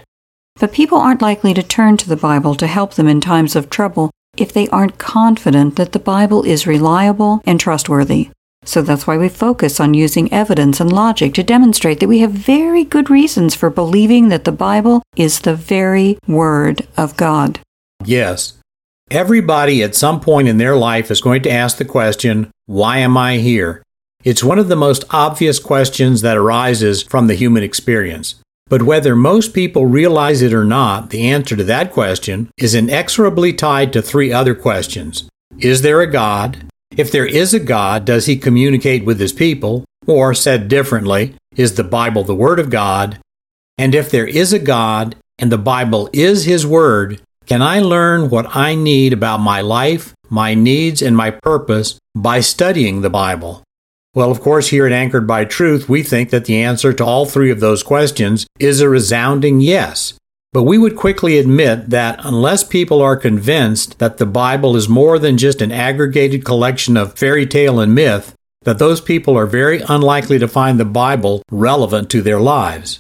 But 0.58 0.72
people 0.72 0.98
aren't 0.98 1.22
likely 1.22 1.54
to 1.54 1.62
turn 1.62 1.98
to 1.98 2.08
the 2.08 2.16
Bible 2.16 2.56
to 2.56 2.66
help 2.66 2.94
them 2.94 3.08
in 3.08 3.20
times 3.20 3.58
of 3.58 3.70
trouble 3.70 4.12
if 4.38 4.54
they 4.54 4.70
aren't 4.70 4.98
confident 4.98 5.75
that 5.75 5.92
the 5.92 6.00
Bible 6.00 6.44
is 6.44 6.66
reliable 6.66 7.42
and 7.46 7.60
trustworthy. 7.60 8.30
So 8.63 8.82
that's 8.82 9.06
why 9.06 9.18
we 9.18 9.27
focus 9.27 9.82
on 9.82 9.94
using 9.94 10.32
evidence 10.32 10.80
and 10.80 10.92
logic 10.92 11.34
to 11.34 11.44
demonstrate 11.44 12.00
that 12.00 12.08
we 12.08 12.20
have 12.20 12.32
very 12.32 12.86
good 12.86 13.10
reasons 13.10 13.56
for 13.56 13.70
believing 13.70 14.30
that 14.30 14.46
the 14.46 14.54
Bible 14.54 15.04
is 15.18 15.42
the 15.42 15.56
very 15.56 16.18
Word 16.27 16.88
of 16.96 17.18
God. 17.18 17.60
Yes. 18.06 18.57
Everybody 19.10 19.84
at 19.84 19.96
some 19.96 20.20
point 20.20 20.50
in 20.50 20.58
their 20.58 20.76
life 20.76 21.10
is 21.10 21.22
going 21.22 21.42
to 21.44 21.52
ask 21.52 21.78
the 21.78 21.86
question, 21.86 22.52
Why 22.66 22.98
am 22.98 23.16
I 23.16 23.38
here? 23.38 23.82
It's 24.26 24.44
one 24.44 24.60
of 24.60 24.68
the 24.68 24.76
most 24.76 25.06
obvious 25.12 25.60
questions 25.60 26.22
that 26.22 26.36
arises 26.36 27.04
from 27.04 27.28
the 27.28 27.36
human 27.36 27.64
experience. 27.64 28.36
But 28.70 28.84
whether 28.84 29.16
most 29.16 29.54
people 29.54 29.86
realize 29.86 30.42
it 30.42 30.54
or 30.54 30.66
not, 30.66 31.10
the 31.10 31.30
answer 31.30 31.56
to 31.56 31.64
that 31.64 31.94
question 31.94 32.50
is 32.58 32.76
inexorably 32.76 33.54
tied 33.54 33.94
to 33.94 34.02
three 34.02 34.34
other 34.34 34.54
questions. 34.54 35.30
Is 35.58 35.84
there 35.84 36.02
a 36.02 36.12
God? 36.12 36.66
If 36.92 37.10
there 37.10 37.26
is 37.26 37.54
a 37.54 37.62
God, 37.62 38.04
does 38.04 38.26
he 38.26 38.36
communicate 38.36 39.06
with 39.06 39.22
his 39.22 39.32
people? 39.32 39.86
Or, 40.06 40.34
said 40.34 40.68
differently, 40.68 41.36
is 41.56 41.76
the 41.76 41.84
Bible 41.86 42.26
the 42.26 42.36
Word 42.36 42.60
of 42.60 42.70
God? 42.70 43.20
And 43.78 43.96
if 43.96 44.12
there 44.12 44.28
is 44.28 44.52
a 44.52 44.60
God 44.60 45.16
and 45.40 45.50
the 45.50 45.58
Bible 45.58 46.10
is 46.12 46.44
his 46.44 46.68
Word, 46.68 47.22
can 47.48 47.62
I 47.62 47.80
learn 47.80 48.30
what 48.30 48.56
I 48.56 48.75
need 48.75 49.13
about 49.13 49.39
my 49.39 49.62
life, 49.62 50.13
my 50.30 50.54
needs, 50.54 51.01
and 51.01 51.16
my 51.16 51.32
purpose 51.32 51.98
by 52.13 52.42
studying 52.42 53.00
the 53.00 53.10
Bible? 53.10 53.63
Well, 54.13 54.32
of 54.32 54.42
course, 54.42 54.68
here 54.68 54.86
at 54.86 54.92
Anchored 54.92 55.25
by 55.25 55.46
Truth, 55.46 55.88
we 55.88 56.04
think 56.04 56.30
that 56.32 56.44
the 56.44 56.62
answer 56.62 56.92
to 56.92 57.06
all 57.06 57.25
three 57.25 57.50
of 57.50 57.62
those 57.62 57.84
questions 57.84 58.48
is 58.60 58.82
a 58.82 58.89
resounding 58.89 59.62
yes. 59.62 60.16
But 60.51 60.63
we 60.63 60.77
would 60.77 60.98
quickly 60.98 61.38
admit 61.38 61.89
that 61.92 62.20
unless 62.24 62.63
people 62.66 63.01
are 63.01 63.16
convinced 63.16 64.00
that 64.00 64.18
the 64.18 64.25
Bible 64.25 64.75
is 64.75 64.89
more 64.89 65.18
than 65.18 65.38
just 65.38 65.62
an 65.62 65.72
aggregated 65.72 66.44
collection 66.44 66.98
of 66.98 67.18
fairy 67.18 67.46
tale 67.46 67.80
and 67.80 67.96
myth, 67.96 68.34
that 68.63 68.80
those 68.80 69.00
people 69.00 69.38
are 69.38 69.46
very 69.46 69.82
unlikely 69.88 70.39
to 70.39 70.48
find 70.48 70.80
the 70.80 70.86
Bible 70.86 71.44
relevant 71.50 72.10
to 72.10 72.22
their 72.22 72.39
lives. 72.42 73.00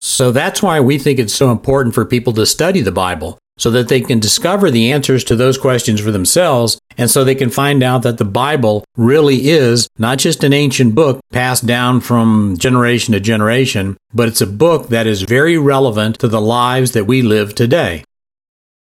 So 0.00 0.30
that's 0.30 0.62
why 0.62 0.78
we 0.78 0.98
think 0.98 1.18
it's 1.18 1.34
so 1.34 1.50
important 1.50 1.94
for 1.94 2.04
people 2.04 2.32
to 2.34 2.46
study 2.46 2.80
the 2.80 2.92
Bible, 2.92 3.38
so 3.58 3.70
that 3.70 3.88
they 3.88 4.00
can 4.00 4.18
discover 4.18 4.70
the 4.70 4.90
answers 4.90 5.22
to 5.24 5.36
those 5.36 5.58
questions 5.58 6.00
for 6.00 6.10
themselves, 6.10 6.78
and 6.96 7.10
so 7.10 7.22
they 7.22 7.34
can 7.34 7.50
find 7.50 7.82
out 7.82 8.02
that 8.02 8.16
the 8.16 8.24
Bible 8.24 8.84
really 8.96 9.48
is 9.48 9.88
not 9.98 10.18
just 10.18 10.42
an 10.42 10.52
ancient 10.52 10.94
book 10.94 11.20
passed 11.32 11.66
down 11.66 12.00
from 12.00 12.56
generation 12.58 13.12
to 13.12 13.20
generation, 13.20 13.96
but 14.14 14.28
it's 14.28 14.40
a 14.40 14.46
book 14.46 14.88
that 14.88 15.06
is 15.06 15.22
very 15.22 15.58
relevant 15.58 16.18
to 16.20 16.28
the 16.28 16.40
lives 16.40 16.92
that 16.92 17.04
we 17.06 17.20
live 17.20 17.54
today. 17.54 18.02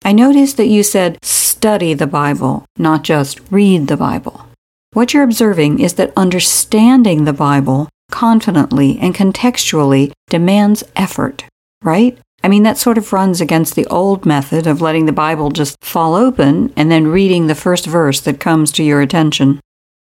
I 0.05 0.13
noticed 0.13 0.59
that 0.59 0.67
you 0.67 0.83
said 0.83 1.19
study 1.23 1.95
the 1.95 2.07
Bible, 2.07 2.67
not 2.77 3.05
just 3.05 3.41
read 3.51 3.89
the 3.89 3.97
Bible. 3.97 4.47
What 4.93 5.15
you're 5.15 5.25
observing 5.25 5.81
is 5.81 5.95
that 5.95 6.13
understanding 6.17 7.25
the 7.25 7.33
Bible 7.33 7.89
confidently 8.11 8.99
and 9.01 9.15
contextually 9.15 10.13
demands 10.29 10.85
effort, 10.95 11.45
right? 11.83 12.19
I 12.45 12.49
mean, 12.49 12.63
that 12.65 12.77
sort 12.77 12.99
of 12.99 13.11
runs 13.11 13.41
against 13.41 13.75
the 13.75 13.87
old 13.87 14.27
method 14.27 14.67
of 14.67 14.83
letting 14.83 15.07
the 15.07 15.13
Bible 15.13 15.51
just 15.51 15.83
fall 15.83 16.15
open 16.15 16.75
and 16.77 16.91
then 16.91 17.07
reading 17.07 17.47
the 17.47 17.55
first 17.55 17.87
verse 17.87 18.21
that 18.21 18.39
comes 18.39 18.71
to 18.73 18.85
your 18.85 19.01
attention. 19.01 19.61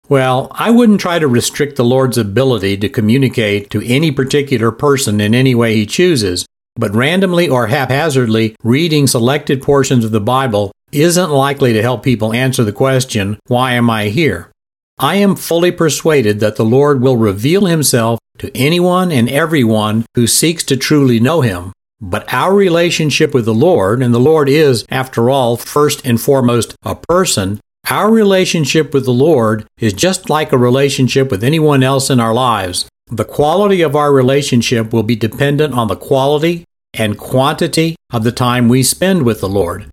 Well, 0.08 0.48
I 0.50 0.72
wouldn't 0.72 1.00
try 1.00 1.20
to 1.20 1.28
restrict 1.28 1.76
the 1.76 1.84
Lord's 1.84 2.18
ability 2.18 2.76
to 2.78 2.88
communicate 2.88 3.70
to 3.70 3.86
any 3.86 4.10
particular 4.10 4.72
person 4.72 5.20
in 5.20 5.32
any 5.32 5.54
way 5.54 5.76
he 5.76 5.86
chooses, 5.86 6.44
but 6.74 6.92
randomly 6.92 7.48
or 7.48 7.68
haphazardly 7.68 8.56
reading 8.64 9.06
selected 9.06 9.62
portions 9.62 10.04
of 10.04 10.10
the 10.10 10.20
Bible 10.20 10.72
isn't 10.90 11.30
likely 11.30 11.72
to 11.72 11.82
help 11.82 12.02
people 12.02 12.32
answer 12.32 12.64
the 12.64 12.72
question, 12.72 13.38
Why 13.46 13.74
am 13.74 13.88
I 13.88 14.06
here? 14.08 14.50
I 14.98 15.16
am 15.16 15.36
fully 15.36 15.70
persuaded 15.70 16.40
that 16.40 16.56
the 16.56 16.64
Lord 16.64 17.00
will 17.00 17.16
reveal 17.16 17.66
himself 17.66 18.18
to 18.38 18.50
anyone 18.56 19.12
and 19.12 19.28
everyone 19.28 20.04
who 20.16 20.26
seeks 20.26 20.64
to 20.64 20.76
truly 20.76 21.20
know 21.20 21.40
him, 21.40 21.72
but 22.00 22.32
our 22.32 22.54
relationship 22.54 23.32
with 23.32 23.44
the 23.44 23.54
Lord, 23.54 24.02
and 24.02 24.12
the 24.12 24.20
Lord 24.20 24.48
is, 24.48 24.84
after 24.90 25.30
all, 25.30 25.56
first 25.56 26.04
and 26.04 26.20
foremost 26.20 26.74
a 26.82 26.94
person, 26.94 27.60
our 27.90 28.10
relationship 28.10 28.94
with 28.94 29.04
the 29.04 29.12
Lord 29.12 29.66
is 29.78 29.92
just 29.92 30.30
like 30.30 30.52
a 30.52 30.58
relationship 30.58 31.30
with 31.30 31.44
anyone 31.44 31.82
else 31.82 32.10
in 32.10 32.20
our 32.20 32.32
lives. 32.32 32.88
The 33.08 33.24
quality 33.24 33.82
of 33.82 33.94
our 33.94 34.12
relationship 34.12 34.92
will 34.92 35.02
be 35.02 35.16
dependent 35.16 35.74
on 35.74 35.88
the 35.88 35.96
quality 35.96 36.64
and 36.94 37.18
quantity 37.18 37.96
of 38.12 38.24
the 38.24 38.32
time 38.32 38.68
we 38.68 38.82
spend 38.82 39.24
with 39.24 39.40
the 39.40 39.48
Lord. 39.48 39.90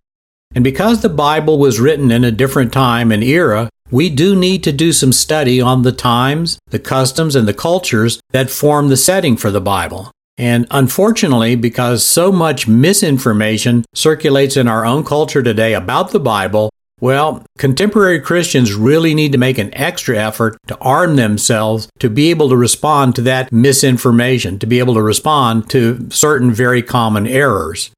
And 0.55 0.63
because 0.63 1.01
the 1.01 1.09
Bible 1.09 1.59
was 1.59 1.79
written 1.79 2.11
in 2.11 2.23
a 2.23 2.31
different 2.31 2.71
time 2.71 3.11
and 3.11 3.23
era, 3.23 3.69
we 3.89 4.09
do 4.09 4.35
need 4.35 4.63
to 4.63 4.71
do 4.71 4.93
some 4.93 5.11
study 5.11 5.59
on 5.59 5.81
the 5.81 5.91
times, 5.91 6.57
the 6.69 6.79
customs, 6.79 7.35
and 7.35 7.47
the 7.47 7.53
cultures 7.53 8.21
that 8.31 8.49
form 8.49 8.87
the 8.87 8.97
setting 8.97 9.35
for 9.35 9.51
the 9.51 9.61
Bible. 9.61 10.11
And 10.41 10.65
unfortunately, 10.71 11.55
because 11.55 12.03
so 12.03 12.31
much 12.31 12.67
misinformation 12.67 13.85
circulates 13.93 14.57
in 14.57 14.67
our 14.67 14.87
own 14.87 15.03
culture 15.03 15.43
today 15.43 15.75
about 15.75 16.09
the 16.09 16.19
Bible, 16.19 16.71
well, 16.99 17.45
contemporary 17.59 18.19
Christians 18.19 18.73
really 18.73 19.13
need 19.13 19.33
to 19.33 19.37
make 19.37 19.59
an 19.59 19.71
extra 19.75 20.17
effort 20.17 20.57
to 20.65 20.75
arm 20.79 21.15
themselves 21.15 21.89
to 21.99 22.09
be 22.09 22.31
able 22.31 22.49
to 22.49 22.57
respond 22.57 23.15
to 23.15 23.21
that 23.21 23.51
misinformation, 23.51 24.57
to 24.57 24.65
be 24.65 24.79
able 24.79 24.95
to 24.95 25.03
respond 25.03 25.69
to 25.69 26.09
certain 26.09 26.51
very 26.51 26.81
common 26.81 27.27
errors. 27.27 27.91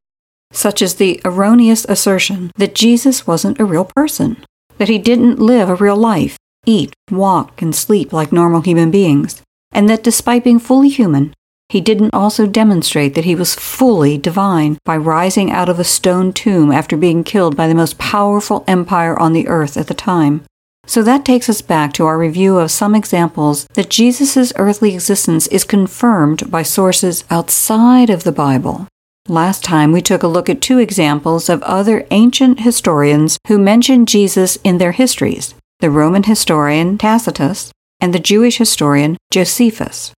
Such 0.51 0.81
as 0.81 0.95
the 0.95 1.21
erroneous 1.23 1.85
assertion 1.85 2.51
that 2.57 2.75
Jesus 2.75 3.25
wasn't 3.25 3.61
a 3.61 3.65
real 3.65 3.85
person, 3.85 4.43
that 4.79 4.89
he 4.89 4.99
didn't 4.99 5.39
live 5.39 5.69
a 5.69 5.75
real 5.75 5.95
life, 5.95 6.37
eat, 6.65 6.91
walk, 7.09 7.61
and 7.61 7.73
sleep 7.73 8.11
like 8.11 8.33
normal 8.33 8.59
human 8.59 8.91
beings, 8.91 9.41
and 9.71 9.87
that 9.87 10.03
despite 10.03 10.43
being 10.43 10.59
fully 10.59 10.89
human, 10.89 11.33
he 11.73 11.81
didn't 11.81 12.13
also 12.13 12.45
demonstrate 12.45 13.15
that 13.15 13.25
he 13.25 13.33
was 13.33 13.55
fully 13.55 14.15
divine 14.15 14.77
by 14.85 14.95
rising 14.95 15.49
out 15.49 15.69
of 15.69 15.79
a 15.79 15.83
stone 15.83 16.31
tomb 16.31 16.71
after 16.71 16.95
being 16.95 17.23
killed 17.23 17.57
by 17.57 17.67
the 17.67 17.73
most 17.73 17.97
powerful 17.97 18.63
empire 18.67 19.17
on 19.19 19.33
the 19.33 19.47
earth 19.47 19.75
at 19.75 19.87
the 19.87 19.95
time. 19.95 20.43
So 20.85 21.01
that 21.01 21.25
takes 21.25 21.49
us 21.49 21.63
back 21.63 21.91
to 21.93 22.05
our 22.05 22.19
review 22.19 22.59
of 22.59 22.69
some 22.69 22.93
examples 22.93 23.65
that 23.73 23.89
Jesus' 23.89 24.53
earthly 24.55 24.93
existence 24.93 25.47
is 25.47 25.63
confirmed 25.63 26.51
by 26.51 26.61
sources 26.61 27.23
outside 27.31 28.11
of 28.11 28.23
the 28.23 28.31
Bible. 28.31 28.87
Last 29.27 29.63
time 29.63 29.91
we 29.91 30.01
took 30.03 30.21
a 30.21 30.27
look 30.27 30.49
at 30.49 30.61
two 30.61 30.77
examples 30.77 31.49
of 31.49 31.63
other 31.63 32.05
ancient 32.11 32.59
historians 32.59 33.39
who 33.47 33.57
mentioned 33.57 34.07
Jesus 34.07 34.59
in 34.63 34.77
their 34.77 34.91
histories 34.91 35.55
the 35.79 35.89
Roman 35.89 36.21
historian 36.21 36.99
Tacitus 36.99 37.71
and 37.99 38.13
the 38.13 38.19
Jewish 38.19 38.59
historian 38.59 39.17
Josephus. 39.31 40.13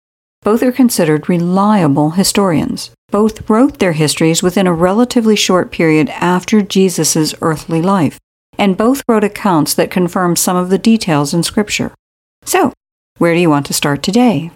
Both 0.45 0.61
are 0.61 0.71
considered 0.71 1.27
reliable 1.27 2.11
historians. 2.11 2.91
Both 3.09 3.49
wrote 3.49 3.79
their 3.79 3.93
histories 3.93 4.43
within 4.43 4.67
a 4.67 4.73
relatively 4.73 5.35
short 5.35 5.71
period 5.71 6.07
after 6.11 6.61
Jesus' 6.61 7.33
earthly 7.41 7.81
life, 7.81 8.19
and 8.55 8.77
both 8.77 9.01
wrote 9.07 9.23
accounts 9.23 9.73
that 9.73 9.89
confirm 9.89 10.35
some 10.35 10.55
of 10.55 10.69
the 10.69 10.77
details 10.77 11.33
in 11.33 11.41
Scripture. 11.41 11.95
So, 12.43 12.73
where 13.17 13.33
do 13.33 13.39
you 13.39 13.49
want 13.49 13.65
to 13.65 13.73
start 13.73 14.03
today? 14.03 14.51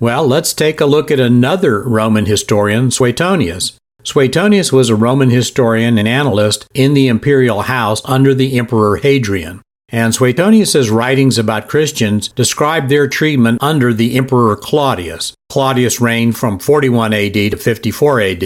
Well, 0.00 0.26
let's 0.26 0.54
take 0.54 0.80
a 0.80 0.86
look 0.86 1.10
at 1.10 1.20
another 1.20 1.82
Roman 1.82 2.24
historian, 2.24 2.90
Suetonius. 2.90 3.76
Suetonius 4.04 4.72
was 4.72 4.88
a 4.88 4.96
Roman 4.96 5.28
historian 5.28 5.98
and 5.98 6.08
analyst 6.08 6.66
in 6.72 6.94
the 6.94 7.06
imperial 7.06 7.62
house 7.62 8.00
under 8.06 8.32
the 8.32 8.58
Emperor 8.58 8.96
Hadrian. 8.96 9.60
And 9.90 10.14
Suetonius's 10.14 10.90
writings 10.90 11.38
about 11.38 11.68
Christians 11.68 12.28
describe 12.28 12.88
their 12.88 13.08
treatment 13.08 13.62
under 13.62 13.94
the 13.94 14.16
Emperor 14.16 14.54
Claudius. 14.54 15.32
Claudius 15.48 16.00
reigned 16.00 16.36
from 16.36 16.58
41 16.58 17.14
AD 17.14 17.32
to 17.32 17.56
54 17.56 18.20
AD. 18.20 18.42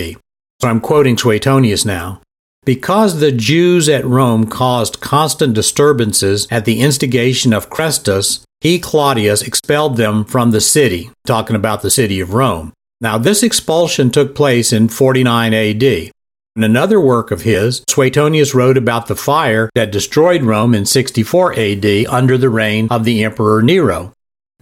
So 0.61 0.69
I'm 0.69 0.81
quoting 0.81 1.19
Suetonius 1.19 1.85
now. 1.85 2.21
Because 2.65 3.19
the 3.19 3.33
Jews 3.33 3.89
at 3.89 4.05
Rome 4.05 4.47
caused 4.47 5.01
constant 5.01 5.53
disturbances 5.55 6.47
at 6.49 6.65
the 6.65 6.81
instigation 6.81 7.53
of 7.53 7.69
Chrestus, 7.69 8.45
he, 8.61 8.79
Claudius, 8.79 9.43
expelled 9.43 9.97
them 9.97 10.25
from 10.25 10.53
the 10.53 10.61
city, 10.61 11.11
talking 11.27 11.57
about 11.57 11.83
the 11.83 11.91
city 11.91 12.21
of 12.21 12.35
Rome. 12.35 12.73
Now, 13.01 13.19
this 13.19 13.43
expulsion 13.43 14.11
took 14.11 14.37
place 14.37 14.73
in 14.73 14.89
49 14.89 15.53
AD. 15.53 16.13
In 16.55 16.65
another 16.65 17.01
work 17.01 17.31
of 17.31 17.43
his, 17.43 17.83
Suetonius 17.89 18.55
wrote 18.55 18.77
about 18.77 19.07
the 19.07 19.17
fire 19.17 19.71
that 19.75 19.91
destroyed 19.91 20.43
Rome 20.43 20.75
in 20.75 20.85
64 20.85 21.59
AD 21.59 21.87
under 22.11 22.37
the 22.37 22.51
reign 22.51 22.89
of 22.91 23.05
the 23.05 23.25
Emperor 23.25 23.63
Nero. 23.63 24.13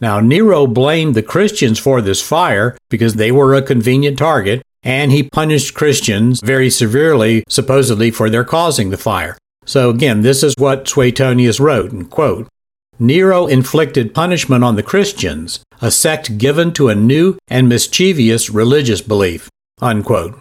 Now, 0.01 0.21
Nero 0.21 0.69
blamed 0.69 1.17
the 1.17 1.23
Christians 1.23 1.81
for 1.81 2.01
this 2.01 2.23
fire 2.23 2.79
because 2.91 3.15
they 3.15 3.33
were 3.33 3.55
a 3.55 3.63
convenient 3.63 4.19
target, 4.19 4.63
and 4.85 5.11
he 5.11 5.25
punished 5.25 5.75
Christians 5.75 6.41
very 6.41 6.71
severely, 6.71 7.43
supposedly 7.49 8.13
for 8.13 8.31
their 8.31 8.45
causing 8.45 8.91
the 8.91 8.97
fire. 8.97 9.37
So 9.67 9.91
again, 9.91 10.23
this 10.23 10.45
is 10.45 10.55
what 10.59 10.87
Suetonius 10.87 11.59
wrote, 11.59 11.91
and 11.91 12.09
quote, 12.09 12.47
Nero 13.01 13.49
inflicted 13.49 14.15
punishment 14.15 14.63
on 14.63 14.77
the 14.77 14.85
Christians, 14.85 15.65
a 15.83 15.91
sect 15.91 16.39
given 16.39 16.73
to 16.75 16.89
a 16.89 16.95
new 16.95 17.37
and 17.49 17.69
mischievous 17.69 18.49
religious 18.49 19.01
belief. 19.01 19.49
Unquote. 19.81 20.39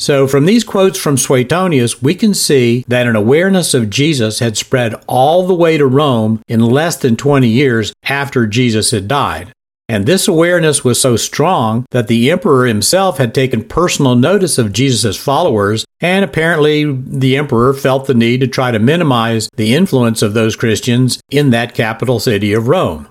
So, 0.00 0.26
from 0.26 0.46
these 0.46 0.64
quotes 0.64 0.98
from 0.98 1.18
Suetonius, 1.18 2.00
we 2.00 2.14
can 2.14 2.32
see 2.32 2.86
that 2.88 3.06
an 3.06 3.16
awareness 3.16 3.74
of 3.74 3.90
Jesus 3.90 4.38
had 4.38 4.56
spread 4.56 4.94
all 5.06 5.46
the 5.46 5.54
way 5.54 5.76
to 5.76 5.86
Rome 5.86 6.40
in 6.48 6.60
less 6.60 6.96
than 6.96 7.16
20 7.16 7.46
years 7.46 7.92
after 8.04 8.46
Jesus 8.46 8.92
had 8.92 9.06
died. 9.06 9.52
And 9.90 10.06
this 10.06 10.26
awareness 10.26 10.82
was 10.82 10.98
so 10.98 11.16
strong 11.16 11.84
that 11.90 12.08
the 12.08 12.30
emperor 12.30 12.64
himself 12.64 13.18
had 13.18 13.34
taken 13.34 13.62
personal 13.62 14.14
notice 14.14 14.56
of 14.56 14.72
Jesus' 14.72 15.18
followers, 15.18 15.84
and 16.00 16.24
apparently 16.24 16.90
the 16.90 17.36
emperor 17.36 17.74
felt 17.74 18.06
the 18.06 18.14
need 18.14 18.40
to 18.40 18.46
try 18.46 18.70
to 18.70 18.78
minimize 18.78 19.50
the 19.56 19.74
influence 19.74 20.22
of 20.22 20.32
those 20.32 20.56
Christians 20.56 21.20
in 21.30 21.50
that 21.50 21.74
capital 21.74 22.18
city 22.18 22.54
of 22.54 22.68
Rome. 22.68 23.06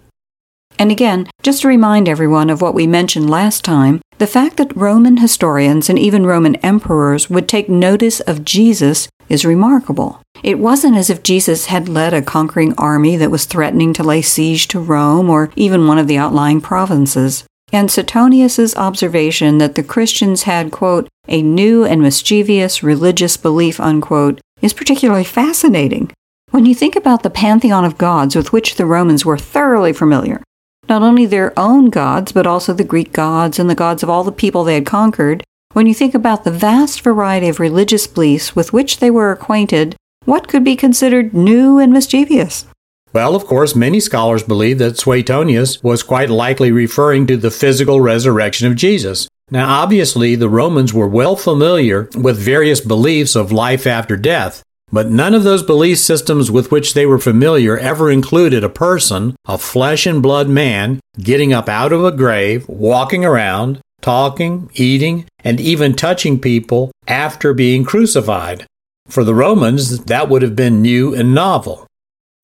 And 0.80 0.92
again, 0.92 1.28
just 1.44 1.62
to 1.62 1.68
remind 1.68 2.08
everyone 2.08 2.50
of 2.50 2.62
what 2.62 2.74
we 2.74 2.88
mentioned 2.88 3.30
last 3.30 3.66
time, 3.66 4.00
the 4.18 4.26
fact 4.26 4.56
that 4.58 4.76
Roman 4.78 5.18
historians 5.18 5.90
and 5.90 6.00
even 6.00 6.26
Roman 6.26 6.56
emperors 6.58 7.30
would 7.30 7.50
take 7.50 7.68
notice 7.68 8.22
of 8.22 8.46
Jesus 8.46 9.10
is 9.28 9.44
remarkable. 9.44 10.22
It 10.42 10.58
wasn't 10.58 10.96
as 10.96 11.10
if 11.10 11.22
Jesus 11.22 11.66
had 11.66 11.90
led 11.90 12.14
a 12.14 12.22
conquering 12.22 12.74
army 12.78 13.18
that 13.18 13.30
was 13.30 13.44
threatening 13.44 13.92
to 13.94 14.04
lay 14.04 14.22
siege 14.22 14.70
to 14.70 14.80
Rome 14.80 15.30
or 15.30 15.52
even 15.58 15.86
one 15.86 15.98
of 15.98 16.08
the 16.08 16.18
outlying 16.18 16.62
provinces. 16.62 17.44
And 17.74 17.92
Suetonius's 17.92 18.76
observation 18.78 19.58
that 19.58 19.76
the 19.76 19.84
Christians 19.84 20.44
had, 20.44 20.72
quote, 20.72 21.10
a 21.28 21.42
new 21.42 21.84
and 21.84 22.02
mischievous 22.02 22.82
religious 22.82 23.36
belief, 23.36 23.82
unquote, 23.82 24.40
is 24.62 24.74
particularly 24.74 25.26
fascinating. 25.26 26.12
When 26.52 26.66
you 26.66 26.74
think 26.74 26.96
about 26.96 27.22
the 27.22 27.30
pantheon 27.30 27.86
of 27.86 28.00
gods 28.00 28.36
with 28.36 28.52
which 28.52 28.76
the 28.76 28.88
Romans 28.88 29.24
were 29.24 29.38
thoroughly 29.38 29.94
familiar, 29.94 30.42
not 30.90 31.04
only 31.04 31.26
their 31.26 31.58
own 31.58 31.90
gods, 31.90 32.32
but 32.32 32.48
also 32.48 32.74
the 32.74 32.84
Greek 32.84 33.14
gods 33.14 33.60
and 33.60 33.70
the 33.70 33.76
gods 33.76 34.04
of 34.04 34.10
all 34.10 34.24
the 34.24 34.32
people 34.32 34.64
they 34.64 34.74
had 34.74 34.86
conquered, 34.86 35.44
when 35.74 35.86
you 35.86 35.94
think 35.94 36.16
about 36.16 36.44
the 36.44 36.52
vast 36.52 37.02
variety 37.02 37.48
of 37.48 37.60
religious 37.60 38.08
beliefs 38.08 38.56
with 38.56 38.74
which 38.74 39.00
they 39.00 39.12
were 39.12 39.32
acquainted, 39.32 39.96
what 40.26 40.48
could 40.48 40.64
be 40.64 40.76
considered 40.76 41.34
new 41.34 41.78
and 41.78 41.94
mischievous? 41.94 42.66
Well, 43.14 43.36
of 43.36 43.46
course, 43.46 43.76
many 43.76 44.00
scholars 44.00 44.44
believe 44.44 44.80
that 44.80 44.98
Suetonius 44.98 45.82
was 45.84 46.04
quite 46.04 46.30
likely 46.30 46.72
referring 46.72 47.28
to 47.28 47.38
the 47.38 47.52
physical 47.52 48.02
resurrection 48.02 48.68
of 48.68 48.76
Jesus. 48.76 49.28
Now, 49.52 49.82
obviously, 49.82 50.36
the 50.36 50.50
Romans 50.50 50.94
were 50.94 51.08
well 51.08 51.36
familiar 51.36 52.08
with 52.16 52.38
various 52.38 52.82
beliefs 52.82 53.36
of 53.36 53.52
life 53.52 53.88
after 53.88 54.16
death, 54.16 54.64
but 54.92 55.10
none 55.10 55.34
of 55.34 55.44
those 55.44 55.64
belief 55.64 55.98
systems 55.98 56.50
with 56.52 56.72
which 56.72 56.94
they 56.94 57.06
were 57.06 57.20
familiar 57.20 57.78
ever 57.78 58.10
included 58.12 58.64
a 58.64 58.70
person, 58.70 59.36
a 59.48 59.58
flesh 59.58 60.06
and 60.06 60.22
blood 60.22 60.50
man, 60.50 61.00
getting 61.20 61.54
up 61.54 61.70
out 61.70 61.92
of 61.92 62.04
a 62.04 62.12
grave, 62.12 62.68
walking 62.68 63.24
around, 63.24 63.80
talking, 64.02 64.70
eating, 64.74 65.26
and 65.44 65.60
even 65.60 65.94
touching 65.94 66.40
people 66.40 66.92
after 67.08 67.54
being 67.54 67.84
crucified. 67.84 68.66
For 69.08 69.24
the 69.24 69.34
Romans, 69.34 70.06
that 70.06 70.30
would 70.30 70.42
have 70.42 70.56
been 70.56 70.82
new 70.82 71.16
and 71.16 71.34
novel. 71.34 71.88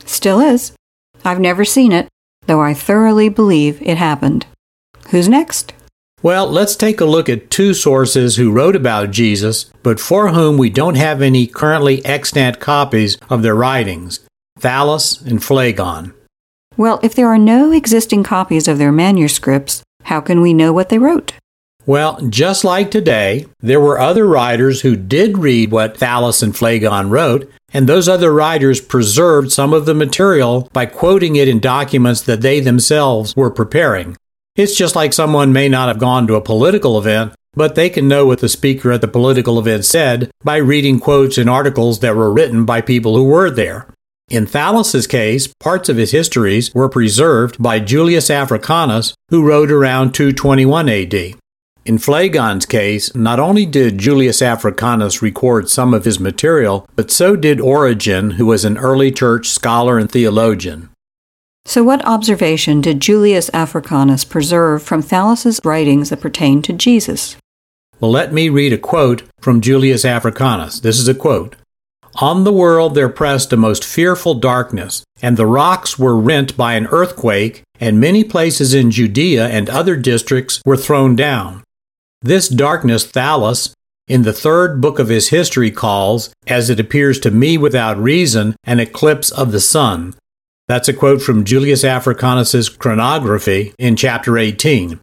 Still 0.04 0.40
is. 0.40 0.74
I've 1.24 1.40
never 1.40 1.64
seen 1.64 1.92
it, 1.92 2.08
though 2.48 2.62
I 2.62 2.74
thoroughly 2.74 3.30
believe 3.30 3.82
it 3.82 3.98
happened. 3.98 4.46
Who's 5.10 5.30
next? 5.30 5.75
Well, 6.26 6.48
let's 6.48 6.76
take 6.76 7.00
a 7.02 7.06
look 7.06 7.30
at 7.30 7.52
two 7.52 7.76
sources 7.76 8.36
who 8.36 8.52
wrote 8.52 8.76
about 8.76 9.12
Jesus, 9.12 9.66
but 9.84 10.00
for 10.00 10.30
whom 10.30 10.58
we 10.58 10.72
don't 10.72 10.96
have 10.96 11.22
any 11.22 11.46
currently 11.46 12.04
extant 12.04 12.60
copies 12.60 13.20
of 13.30 13.44
their 13.44 13.54
writings 13.54 14.22
Thallus 14.60 15.22
and 15.24 15.44
Phlegon. 15.44 16.16
Well, 16.78 17.00
if 17.04 17.14
there 17.14 17.28
are 17.28 17.38
no 17.38 17.72
existing 17.72 18.24
copies 18.24 18.68
of 18.68 18.80
their 18.80 18.92
manuscripts, 18.92 19.84
how 20.06 20.20
can 20.20 20.42
we 20.42 20.52
know 20.52 20.74
what 20.74 20.90
they 20.90 20.98
wrote? 20.98 21.34
Well, 21.86 22.20
just 22.28 22.64
like 22.64 22.90
today, 22.90 23.46
there 23.60 23.80
were 23.80 24.00
other 24.00 24.26
writers 24.26 24.82
who 24.82 24.96
did 24.96 25.38
read 25.38 25.70
what 25.70 26.00
Thallus 26.00 26.42
and 26.42 26.58
Phlegon 26.58 27.12
wrote, 27.12 27.48
and 27.72 27.86
those 27.86 28.10
other 28.10 28.34
writers 28.34 28.82
preserved 28.82 29.52
some 29.52 29.74
of 29.74 29.86
the 29.86 29.94
material 29.94 30.72
by 30.74 30.88
quoting 30.88 31.36
it 31.36 31.48
in 31.48 31.60
documents 31.60 32.22
that 32.22 32.42
they 32.42 32.62
themselves 32.62 33.36
were 33.36 33.52
preparing. 33.52 34.18
It's 34.56 34.76
just 34.76 34.96
like 34.96 35.12
someone 35.12 35.52
may 35.52 35.68
not 35.68 35.90
have 35.90 36.00
gone 36.00 36.28
to 36.28 36.36
a 36.36 36.42
political 36.42 36.98
event, 36.98 37.34
but 37.56 37.76
they 37.76 37.90
can 37.90 38.08
know 38.08 38.26
what 38.26 38.40
the 38.40 38.48
speaker 38.48 38.92
at 38.94 39.02
the 39.02 39.08
political 39.08 39.60
event 39.60 39.84
said 39.84 40.32
by 40.46 40.58
reading 40.58 41.00
quotes 41.00 41.38
in 41.38 41.50
articles 41.50 42.00
that 42.00 42.16
were 42.16 42.32
written 42.32 42.64
by 42.64 42.80
people 42.80 43.18
who 43.18 43.26
were 43.26 43.50
there. 43.50 43.88
In 44.30 44.46
Thallus's 44.46 45.08
case, 45.08 45.54
parts 45.60 45.90
of 45.90 45.98
his 45.98 46.12
histories 46.12 46.74
were 46.74 46.88
preserved 46.88 47.62
by 47.62 47.80
Julius 47.80 48.30
Africanus, 48.30 49.14
who 49.30 49.46
wrote 49.46 49.72
around 49.72 50.14
221 50.14 50.88
AD. 50.90 51.14
In 51.86 51.98
Phlegon's 52.00 52.66
case, 52.66 53.14
not 53.14 53.40
only 53.40 53.66
did 53.66 54.00
Julius 54.00 54.42
Africanus 54.42 55.22
record 55.22 55.70
some 55.70 55.94
of 55.94 56.06
his 56.06 56.20
material, 56.20 56.88
but 56.96 57.12
so 57.12 57.36
did 57.36 57.60
Origen, 57.60 58.32
who 58.32 58.48
was 58.48 58.66
an 58.66 58.78
early 58.78 59.12
church 59.12 59.50
scholar 59.50 60.00
and 60.00 60.10
theologian. 60.10 60.90
So, 61.68 61.84
what 61.84 62.06
observation 62.06 62.80
did 62.80 63.00
Julius 63.00 63.50
Africanus 63.50 64.24
preserve 64.24 64.84
from 64.84 65.02
Thallus's 65.02 65.60
writings 65.66 66.12
that 66.12 66.22
pertain 66.22 66.62
to 66.62 66.74
Jesus? 66.74 67.38
Well, 68.00 68.12
let 68.12 68.32
me 68.32 68.50
read 68.50 68.72
a 68.72 68.78
quote 68.78 69.24
from 69.42 69.62
Julius 69.62 70.06
Africanus. 70.06 70.80
This 70.80 71.00
is 71.00 71.08
a 71.08 71.16
quote 71.16 71.56
On 72.22 72.44
the 72.44 72.54
world 72.54 72.94
there 72.94 73.10
pressed 73.10 73.52
a 73.52 73.58
most 73.58 73.84
fearful 73.84 74.36
darkness, 74.36 75.04
and 75.24 75.38
the 75.38 75.48
rocks 75.48 75.98
were 75.98 76.16
rent 76.16 76.56
by 76.56 76.76
an 76.76 76.86
earthquake, 76.88 77.64
and 77.80 78.00
many 78.00 78.24
places 78.24 78.76
in 78.76 78.92
Judea 78.92 79.48
and 79.48 79.68
other 79.68 79.96
districts 79.96 80.62
were 80.66 80.78
thrown 80.78 81.16
down. 81.16 81.64
This 82.22 82.48
darkness 82.48 83.08
Thallus, 83.08 83.74
in 84.08 84.22
the 84.22 84.34
third 84.34 84.82
book 84.82 85.00
of 85.00 85.10
his 85.10 85.30
history, 85.30 85.72
calls, 85.72 86.30
as 86.46 86.70
it 86.70 86.80
appears 86.80 87.20
to 87.22 87.32
me 87.32 87.58
without 87.58 87.98
reason, 87.98 88.56
an 88.66 88.80
eclipse 88.80 89.32
of 89.32 89.52
the 89.52 89.60
sun 89.60 90.14
that's 90.68 90.88
a 90.88 90.94
quote 90.94 91.22
from 91.22 91.44
Julius 91.44 91.84
Africanus's 91.84 92.70
chronography 92.70 93.74
in 93.78 93.96
chapter 93.96 94.38
18. 94.38 95.00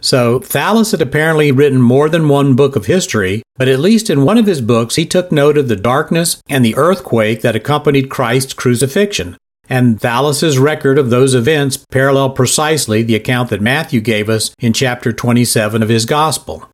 So, 0.00 0.40
Thallus 0.40 0.92
had 0.92 1.00
apparently 1.00 1.50
written 1.50 1.80
more 1.80 2.08
than 2.08 2.28
one 2.28 2.54
book 2.54 2.76
of 2.76 2.86
history, 2.86 3.42
but 3.56 3.68
at 3.68 3.80
least 3.80 4.10
in 4.10 4.24
one 4.24 4.36
of 4.36 4.46
his 4.46 4.60
books 4.60 4.96
he 4.96 5.06
took 5.06 5.32
note 5.32 5.56
of 5.56 5.68
the 5.68 5.76
darkness 5.76 6.40
and 6.48 6.64
the 6.64 6.76
earthquake 6.76 7.40
that 7.40 7.56
accompanied 7.56 8.10
Christ's 8.10 8.52
crucifixion. 8.52 9.36
And 9.68 9.98
Thallus's 9.98 10.58
record 10.58 10.98
of 10.98 11.10
those 11.10 11.34
events 11.34 11.76
parallel 11.90 12.30
precisely 12.30 13.02
the 13.02 13.16
account 13.16 13.50
that 13.50 13.60
Matthew 13.60 14.00
gave 14.00 14.28
us 14.28 14.54
in 14.60 14.72
chapter 14.72 15.12
27 15.12 15.82
of 15.82 15.88
his 15.88 16.04
gospel. 16.04 16.68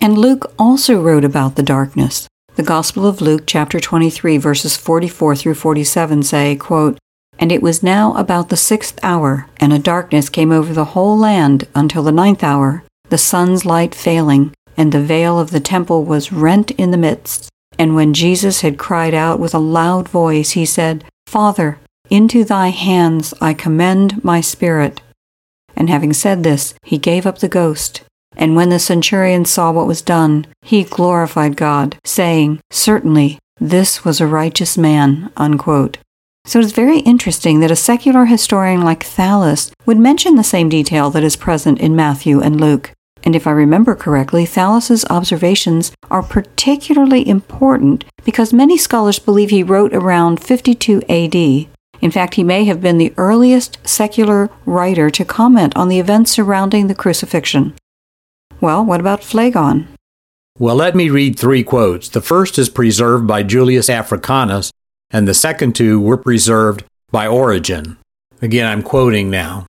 And 0.00 0.18
Luke 0.18 0.52
also 0.58 1.00
wrote 1.00 1.24
about 1.24 1.56
the 1.56 1.62
darkness. 1.62 2.28
The 2.56 2.62
Gospel 2.62 3.06
of 3.06 3.20
Luke 3.20 3.44
chapter 3.46 3.80
23 3.80 4.38
verses 4.38 4.76
44 4.76 5.36
through 5.36 5.54
47 5.54 6.22
say, 6.22 6.56
quote, 6.56 6.98
and 7.38 7.52
it 7.52 7.62
was 7.62 7.82
now 7.82 8.14
about 8.14 8.48
the 8.48 8.56
sixth 8.56 8.98
hour, 9.02 9.46
and 9.58 9.72
a 9.72 9.78
darkness 9.78 10.28
came 10.28 10.50
over 10.50 10.72
the 10.72 10.86
whole 10.86 11.16
land 11.18 11.66
until 11.74 12.02
the 12.02 12.12
ninth 12.12 12.42
hour, 12.42 12.84
the 13.08 13.18
sun's 13.18 13.64
light 13.64 13.94
failing, 13.94 14.52
and 14.76 14.92
the 14.92 15.02
veil 15.02 15.38
of 15.38 15.50
the 15.50 15.60
temple 15.60 16.04
was 16.04 16.32
rent 16.32 16.70
in 16.72 16.90
the 16.90 16.96
midst. 16.96 17.48
And 17.78 17.94
when 17.94 18.14
Jesus 18.14 18.62
had 18.62 18.78
cried 18.78 19.14
out 19.14 19.38
with 19.38 19.54
a 19.54 19.58
loud 19.58 20.08
voice, 20.08 20.52
he 20.52 20.64
said, 20.64 21.04
Father, 21.26 21.78
into 22.08 22.44
thy 22.44 22.68
hands 22.68 23.34
I 23.40 23.52
commend 23.52 24.22
my 24.24 24.40
spirit. 24.40 25.00
And 25.76 25.90
having 25.90 26.12
said 26.12 26.42
this, 26.42 26.74
he 26.84 26.98
gave 26.98 27.26
up 27.26 27.38
the 27.38 27.48
ghost. 27.48 28.02
And 28.36 28.54
when 28.54 28.68
the 28.70 28.78
centurion 28.78 29.44
saw 29.44 29.72
what 29.72 29.86
was 29.86 30.02
done, 30.02 30.46
he 30.62 30.84
glorified 30.84 31.56
God, 31.56 31.96
saying, 32.04 32.60
Certainly, 32.70 33.38
this 33.58 34.04
was 34.04 34.20
a 34.20 34.26
righteous 34.26 34.76
man. 34.76 35.32
Unquote. 35.36 35.98
So 36.46 36.60
it's 36.60 36.70
very 36.70 37.00
interesting 37.00 37.58
that 37.58 37.72
a 37.72 37.76
secular 37.76 38.26
historian 38.26 38.82
like 38.82 39.04
Thallus 39.04 39.72
would 39.84 39.98
mention 39.98 40.36
the 40.36 40.44
same 40.44 40.68
detail 40.68 41.10
that 41.10 41.24
is 41.24 41.34
present 41.34 41.80
in 41.80 41.96
Matthew 41.96 42.40
and 42.40 42.60
Luke. 42.60 42.92
And 43.24 43.34
if 43.34 43.48
I 43.48 43.50
remember 43.50 43.96
correctly, 43.96 44.44
Thallus's 44.44 45.04
observations 45.10 45.90
are 46.08 46.22
particularly 46.22 47.28
important 47.28 48.04
because 48.24 48.52
many 48.52 48.78
scholars 48.78 49.18
believe 49.18 49.50
he 49.50 49.64
wrote 49.64 49.92
around 49.92 50.40
52 50.40 51.02
AD. 51.08 51.34
In 52.00 52.10
fact, 52.12 52.34
he 52.34 52.44
may 52.44 52.64
have 52.64 52.80
been 52.80 52.98
the 52.98 53.14
earliest 53.16 53.78
secular 53.84 54.48
writer 54.64 55.10
to 55.10 55.24
comment 55.24 55.76
on 55.76 55.88
the 55.88 55.98
events 55.98 56.30
surrounding 56.30 56.86
the 56.86 56.94
crucifixion. 56.94 57.74
Well, 58.60 58.84
what 58.84 59.00
about 59.00 59.24
Phlegon? 59.24 59.88
Well, 60.60 60.76
let 60.76 60.94
me 60.94 61.10
read 61.10 61.36
three 61.36 61.64
quotes. 61.64 62.08
The 62.08 62.20
first 62.20 62.56
is 62.56 62.68
preserved 62.68 63.26
by 63.26 63.42
Julius 63.42 63.90
Africanus, 63.90 64.70
and 65.10 65.26
the 65.26 65.34
second 65.34 65.74
two 65.74 66.00
were 66.00 66.16
preserved 66.16 66.84
by 67.10 67.26
Origen. 67.26 67.98
Again, 68.42 68.66
I'm 68.66 68.82
quoting 68.82 69.30
now. 69.30 69.66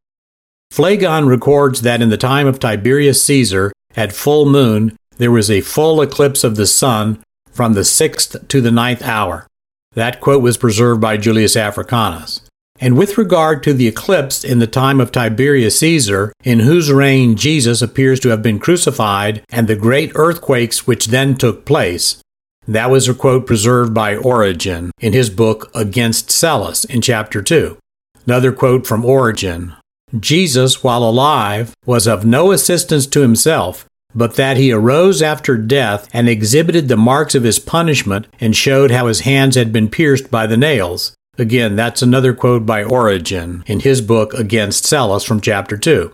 Phlegon 0.72 1.28
records 1.28 1.82
that 1.82 2.02
in 2.02 2.10
the 2.10 2.18
time 2.18 2.48
of 2.48 2.60
Tiberius 2.60 3.24
Caesar, 3.24 3.72
at 3.96 4.12
full 4.12 4.46
moon, 4.46 4.96
there 5.18 5.32
was 5.32 5.50
a 5.50 5.62
full 5.62 6.02
eclipse 6.02 6.44
of 6.44 6.56
the 6.56 6.68
sun 6.68 7.24
from 7.52 7.74
the 7.74 7.86
sixth 7.86 8.48
to 8.50 8.62
the 8.62 8.72
ninth 8.72 9.02
hour. 9.02 9.48
That 9.94 10.22
quote 10.22 10.44
was 10.44 10.58
preserved 10.58 11.02
by 11.02 11.18
Julius 11.18 11.56
Africanus. 11.56 12.42
And 12.80 12.96
with 12.96 13.18
regard 13.18 13.64
to 13.64 13.74
the 13.74 13.88
eclipse 13.88 14.44
in 14.44 14.60
the 14.60 14.68
time 14.68 15.00
of 15.02 15.12
Tiberius 15.12 15.80
Caesar, 15.80 16.32
in 16.44 16.60
whose 16.60 16.92
reign 16.92 17.36
Jesus 17.36 17.82
appears 17.82 18.20
to 18.20 18.30
have 18.30 18.44
been 18.44 18.60
crucified, 18.60 19.44
and 19.50 19.68
the 19.68 19.76
great 19.76 20.12
earthquakes 20.14 20.86
which 20.86 21.08
then 21.08 21.36
took 21.36 21.66
place, 21.66 22.22
that 22.68 22.90
was 22.90 23.08
a 23.08 23.14
quote 23.14 23.48
preserved 23.48 23.94
by 23.94 24.16
Origen 24.16 24.92
in 25.00 25.14
his 25.14 25.30
book 25.30 25.72
Against 25.74 26.30
Celsus 26.30 26.84
in 26.86 27.02
chapter 27.02 27.42
2. 27.42 27.78
Another 28.26 28.52
quote 28.52 28.86
from 28.86 29.06
Origen 29.06 29.74
Jesus, 30.18 30.84
while 30.84 31.04
alive, 31.04 31.74
was 31.86 32.08
of 32.08 32.26
no 32.26 32.52
assistance 32.52 33.06
to 33.08 33.22
himself, 33.22 33.86
but 34.16 34.36
that 34.36 34.58
he 34.58 34.72
arose 34.72 35.22
after 35.22 35.58
death 35.58 36.10
and 36.14 36.30
exhibited 36.30 36.88
the 36.88 36.98
marks 36.98 37.36
of 37.36 37.44
his 37.44 37.60
punishment 37.60 38.28
and 38.40 38.56
showed 38.56 38.92
how 38.92 39.08
his 39.08 39.22
hands 39.22 39.56
had 39.56 39.74
been 39.74 39.90
pierced 39.90 40.32
by 40.32 40.48
the 40.48 40.58
nails. 40.58 41.14
Again, 41.38 41.76
that's 41.76 42.02
another 42.02 42.34
quote 42.34 42.66
by 42.66 42.84
Origen 42.84 43.64
in 43.68 43.82
his 43.82 44.02
book 44.02 44.34
Against 44.34 44.86
Celsus 44.86 45.24
from 45.24 45.42
chapter 45.42 45.78
2. 45.78 46.12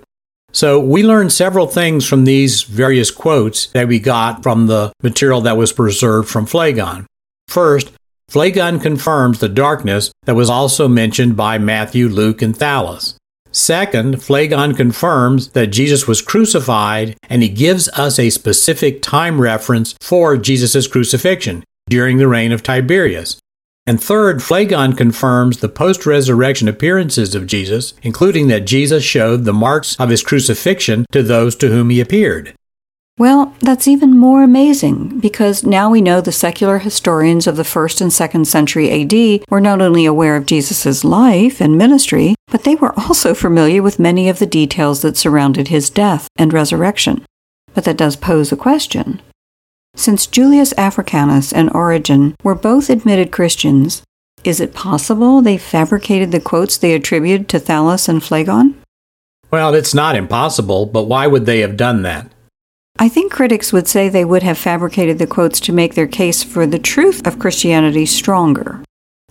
So 0.53 0.79
we 0.79 1.03
learned 1.03 1.33
several 1.33 1.65
things 1.65 2.07
from 2.07 2.25
these 2.25 2.61
various 2.61 3.09
quotes 3.09 3.67
that 3.67 3.87
we 3.87 3.99
got 3.99 4.43
from 4.43 4.67
the 4.67 4.93
material 5.01 5.41
that 5.41 5.57
was 5.57 5.73
preserved 5.73 6.29
from 6.29 6.45
Phlegon. 6.45 7.07
First, 7.47 7.91
Phlegon 8.29 8.79
confirms 8.79 9.39
the 9.39 9.49
darkness 9.49 10.11
that 10.25 10.35
was 10.35 10.49
also 10.49 10.87
mentioned 10.87 11.35
by 11.35 11.57
Matthew, 11.57 12.07
Luke, 12.07 12.41
and 12.41 12.55
Thallus. 12.55 13.15
Second, 13.51 14.15
Phlegon 14.21 14.75
confirms 14.75 15.49
that 15.49 15.67
Jesus 15.67 16.07
was 16.07 16.21
crucified 16.21 17.15
and 17.29 17.43
he 17.43 17.49
gives 17.49 17.87
us 17.89 18.17
a 18.17 18.31
specific 18.31 19.01
time 19.01 19.41
reference 19.41 19.95
for 20.01 20.37
Jesus' 20.37 20.87
crucifixion 20.87 21.63
during 21.89 22.17
the 22.17 22.27
reign 22.27 22.51
of 22.51 22.63
Tiberius. 22.63 23.39
And 23.85 24.01
third, 24.01 24.41
Phlegon 24.41 24.95
confirms 24.95 25.57
the 25.57 25.67
post 25.67 26.05
resurrection 26.05 26.67
appearances 26.69 27.35
of 27.35 27.47
Jesus, 27.47 27.93
including 28.01 28.47
that 28.47 28.65
Jesus 28.65 29.03
showed 29.03 29.43
the 29.43 29.51
marks 29.53 29.97
of 29.99 30.09
his 30.09 30.23
crucifixion 30.23 31.05
to 31.11 31.21
those 31.21 31.55
to 31.57 31.67
whom 31.67 31.89
he 31.89 31.99
appeared. 31.99 32.53
Well, 33.19 33.53
that's 33.59 33.87
even 33.87 34.17
more 34.17 34.41
amazing 34.41 35.19
because 35.19 35.63
now 35.63 35.91
we 35.91 36.01
know 36.01 36.19
the 36.19 36.31
secular 36.31 36.79
historians 36.79 37.45
of 37.45 37.57
the 37.57 37.63
1st 37.63 38.01
and 38.01 38.11
2nd 38.11 38.47
century 38.47 38.89
AD 38.89 39.45
were 39.49 39.61
not 39.61 39.81
only 39.81 40.05
aware 40.05 40.35
of 40.35 40.47
Jesus' 40.47 41.03
life 41.03 41.61
and 41.61 41.77
ministry, 41.77 42.33
but 42.47 42.63
they 42.63 42.73
were 42.73 42.97
also 42.97 43.35
familiar 43.35 43.83
with 43.83 43.99
many 43.99 44.29
of 44.29 44.39
the 44.39 44.47
details 44.47 45.03
that 45.03 45.17
surrounded 45.17 45.67
his 45.67 45.91
death 45.91 46.27
and 46.37 46.53
resurrection. 46.53 47.23
But 47.75 47.83
that 47.83 47.97
does 47.97 48.15
pose 48.15 48.51
a 48.51 48.57
question. 48.57 49.21
Since 49.95 50.27
Julius 50.27 50.73
Africanus 50.73 51.53
and 51.53 51.73
Origen 51.73 52.35
were 52.43 52.55
both 52.55 52.89
admitted 52.89 53.31
Christians, 53.31 54.03
is 54.43 54.59
it 54.59 54.73
possible 54.73 55.41
they 55.41 55.57
fabricated 55.57 56.31
the 56.31 56.41
quotes 56.41 56.77
they 56.77 56.93
attributed 56.93 57.47
to 57.49 57.59
Thallus 57.59 58.09
and 58.09 58.21
Phlegon? 58.21 58.75
Well, 59.51 59.73
it's 59.73 59.93
not 59.93 60.15
impossible, 60.15 60.87
but 60.87 61.03
why 61.03 61.27
would 61.27 61.45
they 61.45 61.59
have 61.59 61.77
done 61.77 62.01
that? 62.01 62.29
I 62.99 63.07
think 63.07 63.31
critics 63.31 63.71
would 63.71 63.87
say 63.87 64.09
they 64.09 64.25
would 64.25 64.43
have 64.43 64.57
fabricated 64.57 65.19
the 65.19 65.27
quotes 65.27 65.59
to 65.61 65.71
make 65.71 65.95
their 65.95 66.07
case 66.07 66.43
for 66.43 66.65
the 66.65 66.79
truth 66.79 67.25
of 67.25 67.39
Christianity 67.39 68.05
stronger. 68.05 68.83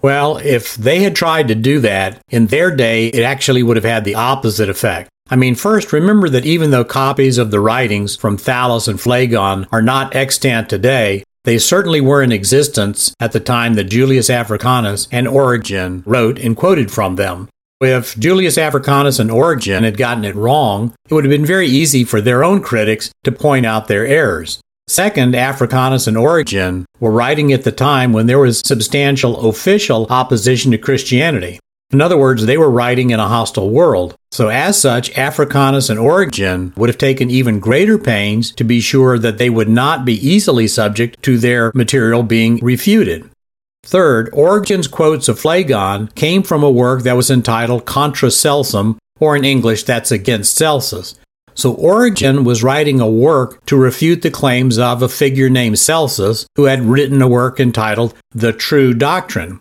Well, 0.02 0.38
if 0.38 0.74
they 0.74 1.00
had 1.00 1.14
tried 1.14 1.48
to 1.48 1.54
do 1.54 1.78
that, 1.80 2.20
in 2.28 2.48
their 2.48 2.74
day, 2.74 3.06
it 3.06 3.22
actually 3.22 3.62
would 3.62 3.76
have 3.76 3.84
had 3.84 4.04
the 4.04 4.16
opposite 4.16 4.68
effect. 4.68 5.08
I 5.30 5.36
mean, 5.36 5.54
first, 5.54 5.92
remember 5.92 6.28
that 6.28 6.44
even 6.44 6.72
though 6.72 6.84
copies 6.84 7.38
of 7.38 7.50
the 7.50 7.60
writings 7.60 8.16
from 8.16 8.36
Thallus 8.36 8.88
and 8.88 9.00
Phlegon 9.00 9.66
are 9.70 9.80
not 9.80 10.14
extant 10.16 10.68
today, 10.68 11.22
they 11.44 11.58
certainly 11.58 12.00
were 12.00 12.22
in 12.22 12.32
existence 12.32 13.14
at 13.20 13.32
the 13.32 13.40
time 13.40 13.74
that 13.74 13.84
Julius 13.84 14.28
Africanus 14.28 15.08
and 15.10 15.26
Origen 15.26 16.02
wrote 16.04 16.38
and 16.38 16.56
quoted 16.56 16.90
from 16.90 17.16
them. 17.16 17.48
If 17.80 18.16
Julius 18.18 18.58
Africanus 18.58 19.18
and 19.18 19.30
Origen 19.30 19.82
had 19.82 19.96
gotten 19.96 20.24
it 20.24 20.36
wrong, 20.36 20.94
it 21.08 21.14
would 21.14 21.24
have 21.24 21.30
been 21.30 21.46
very 21.46 21.66
easy 21.66 22.04
for 22.04 22.20
their 22.20 22.44
own 22.44 22.62
critics 22.62 23.10
to 23.24 23.32
point 23.32 23.66
out 23.66 23.88
their 23.88 24.06
errors. 24.06 24.60
Second, 24.88 25.34
Africanus 25.34 26.06
and 26.06 26.18
Origen 26.18 26.84
were 27.00 27.10
writing 27.10 27.52
at 27.52 27.64
the 27.64 27.72
time 27.72 28.12
when 28.12 28.26
there 28.26 28.38
was 28.38 28.60
substantial 28.60 29.48
official 29.48 30.06
opposition 30.10 30.70
to 30.72 30.78
Christianity. 30.78 31.58
In 31.92 32.00
other 32.00 32.16
words, 32.16 32.46
they 32.46 32.56
were 32.56 32.70
writing 32.70 33.10
in 33.10 33.20
a 33.20 33.28
hostile 33.28 33.70
world. 33.70 34.14
So, 34.32 34.48
as 34.48 34.80
such, 34.80 35.16
Africanus 35.16 35.90
and 35.90 35.98
Origen 35.98 36.72
would 36.76 36.88
have 36.88 36.98
taken 36.98 37.30
even 37.30 37.60
greater 37.60 37.98
pains 37.98 38.50
to 38.52 38.64
be 38.64 38.80
sure 38.80 39.18
that 39.18 39.36
they 39.36 39.50
would 39.50 39.68
not 39.68 40.04
be 40.04 40.14
easily 40.26 40.66
subject 40.66 41.22
to 41.22 41.36
their 41.36 41.70
material 41.74 42.22
being 42.22 42.58
refuted. 42.62 43.28
Third, 43.84 44.30
Origen's 44.32 44.88
quotes 44.88 45.28
of 45.28 45.38
Phlegon 45.38 46.14
came 46.14 46.42
from 46.42 46.62
a 46.62 46.70
work 46.70 47.02
that 47.02 47.16
was 47.16 47.30
entitled 47.30 47.84
Contra 47.84 48.30
Celsum, 48.30 48.96
or 49.20 49.36
in 49.36 49.44
English, 49.44 49.84
that's 49.84 50.10
against 50.10 50.56
Celsus. 50.56 51.14
So 51.54 51.74
Origen 51.74 52.44
was 52.44 52.62
writing 52.62 53.00
a 53.00 53.08
work 53.08 53.64
to 53.66 53.76
refute 53.76 54.22
the 54.22 54.30
claims 54.30 54.78
of 54.78 55.02
a 55.02 55.08
figure 55.08 55.48
named 55.48 55.78
Celsus, 55.78 56.46
who 56.56 56.64
had 56.64 56.82
written 56.82 57.20
a 57.20 57.28
work 57.28 57.60
entitled 57.60 58.14
The 58.30 58.52
True 58.52 58.94
Doctrine. 58.94 59.60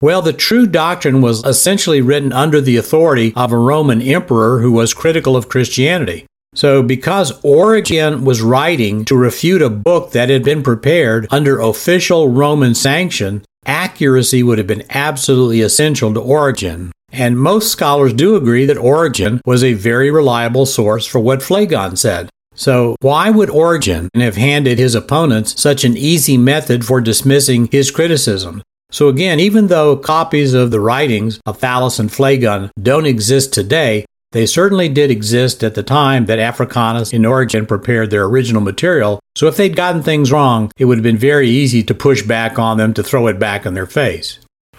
Well, 0.00 0.22
the 0.22 0.32
True 0.32 0.66
Doctrine 0.66 1.22
was 1.22 1.44
essentially 1.44 2.00
written 2.00 2.32
under 2.32 2.60
the 2.60 2.76
authority 2.76 3.32
of 3.36 3.52
a 3.52 3.56
Roman 3.56 4.02
emperor 4.02 4.60
who 4.60 4.72
was 4.72 4.94
critical 4.94 5.36
of 5.36 5.48
Christianity. 5.48 6.26
So, 6.54 6.82
because 6.82 7.32
Origen 7.42 8.24
was 8.24 8.42
writing 8.42 9.04
to 9.06 9.16
refute 9.16 9.62
a 9.62 9.70
book 9.70 10.10
that 10.12 10.28
had 10.28 10.44
been 10.44 10.62
prepared 10.62 11.26
under 11.30 11.58
official 11.58 12.28
Roman 12.28 12.74
sanction, 12.74 13.42
accuracy 13.64 14.42
would 14.42 14.58
have 14.58 14.66
been 14.66 14.84
absolutely 14.90 15.62
essential 15.62 16.12
to 16.12 16.20
Origen. 16.20 16.92
And 17.12 17.38
most 17.38 17.70
scholars 17.70 18.14
do 18.14 18.34
agree 18.36 18.64
that 18.64 18.78
Origen 18.78 19.42
was 19.44 19.62
a 19.62 19.74
very 19.74 20.10
reliable 20.10 20.64
source 20.64 21.06
for 21.06 21.20
what 21.20 21.42
Phlegon 21.42 21.96
said. 21.96 22.30
So, 22.54 22.96
why 23.00 23.30
would 23.30 23.50
Origen 23.50 24.08
have 24.14 24.36
handed 24.36 24.78
his 24.78 24.94
opponents 24.94 25.60
such 25.60 25.84
an 25.84 25.96
easy 25.96 26.36
method 26.36 26.84
for 26.84 27.00
dismissing 27.00 27.68
his 27.70 27.90
criticism? 27.90 28.62
So, 28.90 29.08
again, 29.08 29.40
even 29.40 29.68
though 29.68 29.96
copies 29.96 30.52
of 30.52 30.70
the 30.70 30.80
writings 30.80 31.40
of 31.46 31.58
Thallus 31.58 31.98
and 31.98 32.12
Phlegon 32.12 32.70
don't 32.80 33.06
exist 33.06 33.54
today, 33.54 34.04
they 34.32 34.46
certainly 34.46 34.88
did 34.88 35.10
exist 35.10 35.62
at 35.62 35.74
the 35.74 35.82
time 35.82 36.24
that 36.26 36.38
Africanus 36.38 37.12
and 37.12 37.26
Origen 37.26 37.66
prepared 37.66 38.10
their 38.10 38.24
original 38.24 38.62
material, 38.62 39.20
so 39.34 39.46
if 39.46 39.56
they'd 39.56 39.76
gotten 39.76 40.02
things 40.02 40.32
wrong, 40.32 40.70
it 40.78 40.86
would 40.86 40.98
have 40.98 41.02
been 41.02 41.18
very 41.18 41.48
easy 41.48 41.82
to 41.82 41.94
push 41.94 42.22
back 42.22 42.58
on 42.58 42.78
them 42.78 42.94
to 42.94 43.02
throw 43.02 43.26
it 43.26 43.38
back 43.38 43.66
in 43.66 43.74
their 43.74 43.86
face. 43.86 44.38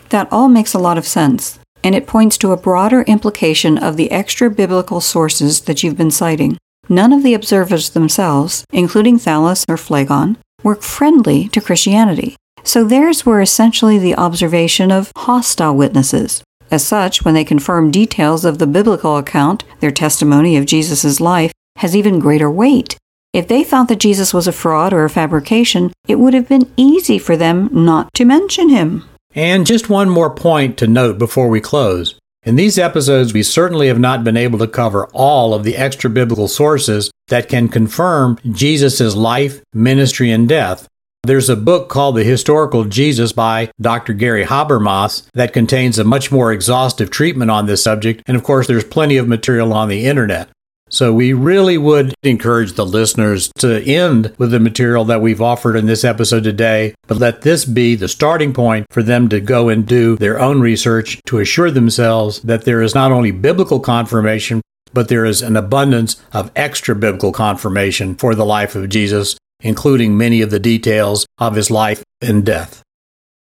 That 0.10 0.28
all 0.32 0.48
makes 0.48 0.74
a 0.74 0.80
lot 0.80 0.98
of 0.98 1.08
sense, 1.08 1.60
and 1.84 1.96
it 1.96 2.08
points 2.08 2.38
to 2.39 2.52
a 2.52 2.58
broader 2.58 3.02
implication 3.04 3.78
of 3.78 3.98
the 3.98 4.12
extra 4.12 4.50
biblical 4.50 5.02
sources 5.02 5.62
that 5.62 5.84
you've 5.84 5.98
been 5.98 6.12
citing. 6.12 6.58
None 6.89 7.13
of 7.13 7.24
the 7.24 7.34
observers 7.34 7.91
themselves, 7.91 8.65
including 8.72 9.17
Thallus 9.17 9.65
or 9.69 9.78
Phlegon, 9.78 10.38
were 10.63 10.76
friendly 10.76 11.48
to 11.50 11.62
Christianity. 11.62 12.36
So 12.63 12.84
theirs 12.84 13.26
were 13.26 13.41
essentially 13.41 13.98
the 14.00 14.15
observation 14.15 14.91
of 14.91 15.12
hostile 15.15 15.76
witnesses, 15.76 16.43
as 16.74 16.84
such, 16.84 17.24
when 17.24 17.36
they 17.36 17.46
confirm 17.46 17.91
details 17.91 18.43
of 18.43 18.58
the 18.58 18.65
biblical 18.65 19.17
account, 19.17 19.63
their 19.80 19.91
testimony 19.91 20.58
of 20.58 20.65
Jesus' 20.65 21.19
life 21.19 21.52
has 21.76 21.96
even 21.96 22.17
greater 22.17 22.50
weight. 22.50 22.98
If 23.32 23.48
they 23.48 23.63
thought 23.63 23.89
that 23.89 24.00
Jesus 24.00 24.34
was 24.34 24.48
a 24.48 24.52
fraud 24.52 24.91
or 24.91 25.06
a 25.06 25.10
fabrication, 25.10 25.93
it 26.08 26.15
would 26.15 26.34
have 26.34 26.50
been 26.50 26.74
easy 26.76 27.19
for 27.19 27.38
them 27.38 27.69
not 27.72 28.12
to 28.15 28.26
mention 28.26 28.69
him. 28.69 29.04
And 29.36 29.65
just 29.65 29.89
one 29.89 30.10
more 30.10 30.34
point 30.34 30.78
to 30.78 30.88
note 30.88 31.17
before 31.17 31.50
we 31.50 31.60
close. 31.60 32.15
In 32.43 32.56
these 32.56 32.78
episodes, 32.78 33.34
we 33.34 33.41
certainly 33.41 33.88
have 33.88 34.00
not 34.00 34.24
been 34.24 34.38
able 34.38 34.60
to 34.60 34.67
cover 34.67 35.08
all 35.13 35.54
of 35.54 35.63
the 35.63 35.78
extra 35.78 36.10
biblical 36.10 36.48
sources 36.48 37.10
that 37.30 37.48
can 37.48 37.69
confirm 37.69 38.38
Jesus' 38.52 39.15
life, 39.15 39.62
ministry, 39.74 40.30
and 40.30 40.48
death. 40.48 40.88
There's 41.24 41.50
a 41.50 41.56
book 41.56 41.88
called 41.88 42.17
The 42.17 42.26
Historical 42.26 42.84
Jesus 42.84 43.32
by 43.32 43.72
Dr. 43.80 44.12
Gary 44.12 44.43
Habermas 44.43 45.26
that 45.34 45.54
contains 45.54 45.98
a 45.98 46.04
much 46.04 46.34
more 46.34 46.52
exhaustive 46.52 47.10
treatment 47.10 47.50
on 47.50 47.65
this 47.65 47.82
subject, 47.82 48.22
and 48.28 48.36
of 48.36 48.43
course, 48.43 48.67
there's 48.67 48.84
plenty 48.84 49.15
of 49.15 49.26
material 49.26 49.72
on 49.72 49.88
the 49.88 50.06
internet. 50.06 50.50
So 50.93 51.12
we 51.12 51.34
really 51.34 51.79
would 51.79 52.13
encourage 52.21 52.73
the 52.73 52.86
listeners 52.86 53.51
to 53.58 53.84
end 53.84 54.36
with 54.38 54.51
the 54.51 54.60
material 54.60 55.06
that 55.06 55.21
we've 55.21 55.41
offered 55.41 55.75
in 55.75 55.88
this 55.88 56.03
episode 56.03 56.43
today, 56.43 56.93
but 57.08 57.17
let 57.17 57.41
this 57.41 57.65
be 57.65 57.95
the 57.95 58.08
starting 58.08 58.53
point 58.53 58.86
for 58.91 59.01
them 59.01 59.27
to 59.29 59.41
go 59.41 59.69
and 59.69 59.88
do 59.88 60.15
their 60.17 60.39
own 60.39 60.62
research 60.62 61.19
to 61.25 61.39
assure 61.39 61.71
themselves 61.71 62.41
that 62.41 62.65
there 62.65 62.84
is 62.84 62.93
not 62.93 63.12
only 63.12 63.32
biblical 63.32 63.79
confirmation, 63.79 64.62
but 64.93 65.08
there 65.08 65.25
is 65.25 65.41
an 65.41 65.58
abundance 65.58 66.21
of 66.32 66.51
extra 66.56 66.93
biblical 66.93 67.32
confirmation 67.32 68.13
for 68.13 68.36
the 68.36 68.45
life 68.45 68.75
of 68.75 68.88
Jesus, 68.88 69.36
including 69.62 70.15
many 70.15 70.41
of 70.41 70.51
the 70.51 70.60
details 70.60 71.25
of 71.39 71.56
his 71.56 71.71
life 71.71 72.03
and 72.21 72.45
death. 72.45 72.83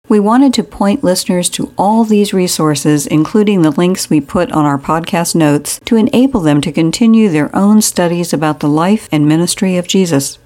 We 0.09 0.21
wanted 0.21 0.55
to 0.55 0.63
point 0.63 1.03
listeners 1.03 1.49
to 1.51 1.73
all 1.77 2.05
these 2.05 2.33
resources, 2.33 3.07
including 3.07 3.63
the 3.63 3.73
links 3.73 4.09
we 4.09 4.21
put 4.21 4.53
on 4.53 4.65
our 4.65 4.79
podcast 4.79 5.35
notes, 5.35 5.81
to 5.87 5.97
enable 5.97 6.41
them 6.41 6.61
to 6.61 6.71
continue 6.71 7.29
their 7.29 7.55
own 7.55 7.83
studies 7.83 8.33
about 8.33 8.61
the 8.61 8.69
life 8.69 9.09
and 9.11 9.27
ministry 9.27 9.77
of 9.77 9.89
Jesus. 9.89 10.39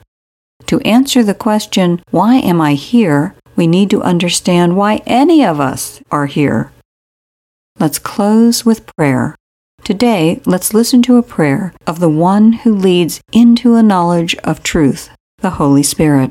To 0.66 0.80
answer 0.80 1.22
the 1.22 1.34
question, 1.34 2.02
Why 2.10 2.36
am 2.36 2.60
I 2.60 2.74
here? 2.74 3.34
we 3.56 3.66
need 3.66 3.90
to 3.90 4.02
understand 4.02 4.74
why 4.74 5.02
any 5.04 5.44
of 5.44 5.60
us 5.60 6.00
are 6.10 6.24
here. 6.24 6.72
Let's 7.78 7.98
close 7.98 8.64
with 8.64 8.86
prayer. 8.96 9.34
Today, 9.84 10.40
let's 10.46 10.72
listen 10.72 11.02
to 11.02 11.18
a 11.18 11.22
prayer 11.22 11.74
of 11.86 12.00
the 12.00 12.08
one 12.08 12.52
who 12.52 12.74
leads 12.74 13.20
into 13.32 13.74
a 13.74 13.82
knowledge 13.82 14.34
of 14.36 14.62
truth, 14.62 15.10
the 15.38 15.50
Holy 15.50 15.82
Spirit. 15.82 16.30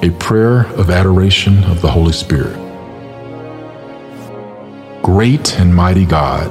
A 0.00 0.10
prayer 0.10 0.66
of 0.76 0.90
adoration 0.90 1.64
of 1.64 1.80
the 1.80 1.90
Holy 1.90 2.12
Spirit. 2.12 2.56
Great 5.02 5.58
and 5.58 5.74
mighty 5.74 6.06
God, 6.06 6.48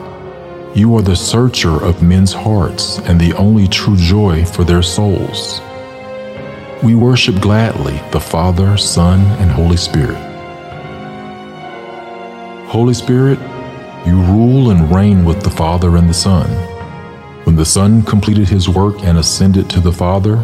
you 0.75 0.93
are 0.97 1.01
the 1.01 1.15
searcher 1.15 1.81
of 1.81 2.03
men's 2.03 2.33
hearts 2.33 2.99
and 2.99 3.21
the 3.21 3.33
only 3.35 3.65
true 3.69 3.95
joy 3.95 4.43
for 4.43 4.65
their 4.65 4.83
souls. 4.83 5.61
We 6.83 6.93
worship 6.93 7.39
gladly 7.39 8.01
the 8.11 8.19
Father, 8.19 8.75
Son, 8.75 9.21
and 9.39 9.49
Holy 9.49 9.77
Spirit. 9.77 10.17
Holy 12.67 12.93
Spirit, 12.93 13.39
you 14.05 14.21
rule 14.23 14.71
and 14.71 14.93
reign 14.93 15.23
with 15.23 15.41
the 15.41 15.49
Father 15.49 15.95
and 15.95 16.09
the 16.09 16.13
Son. 16.13 16.49
When 17.45 17.55
the 17.55 17.65
Son 17.65 18.03
completed 18.03 18.49
his 18.49 18.67
work 18.67 19.01
and 19.03 19.17
ascended 19.17 19.69
to 19.69 19.79
the 19.79 19.93
Father, 19.93 20.35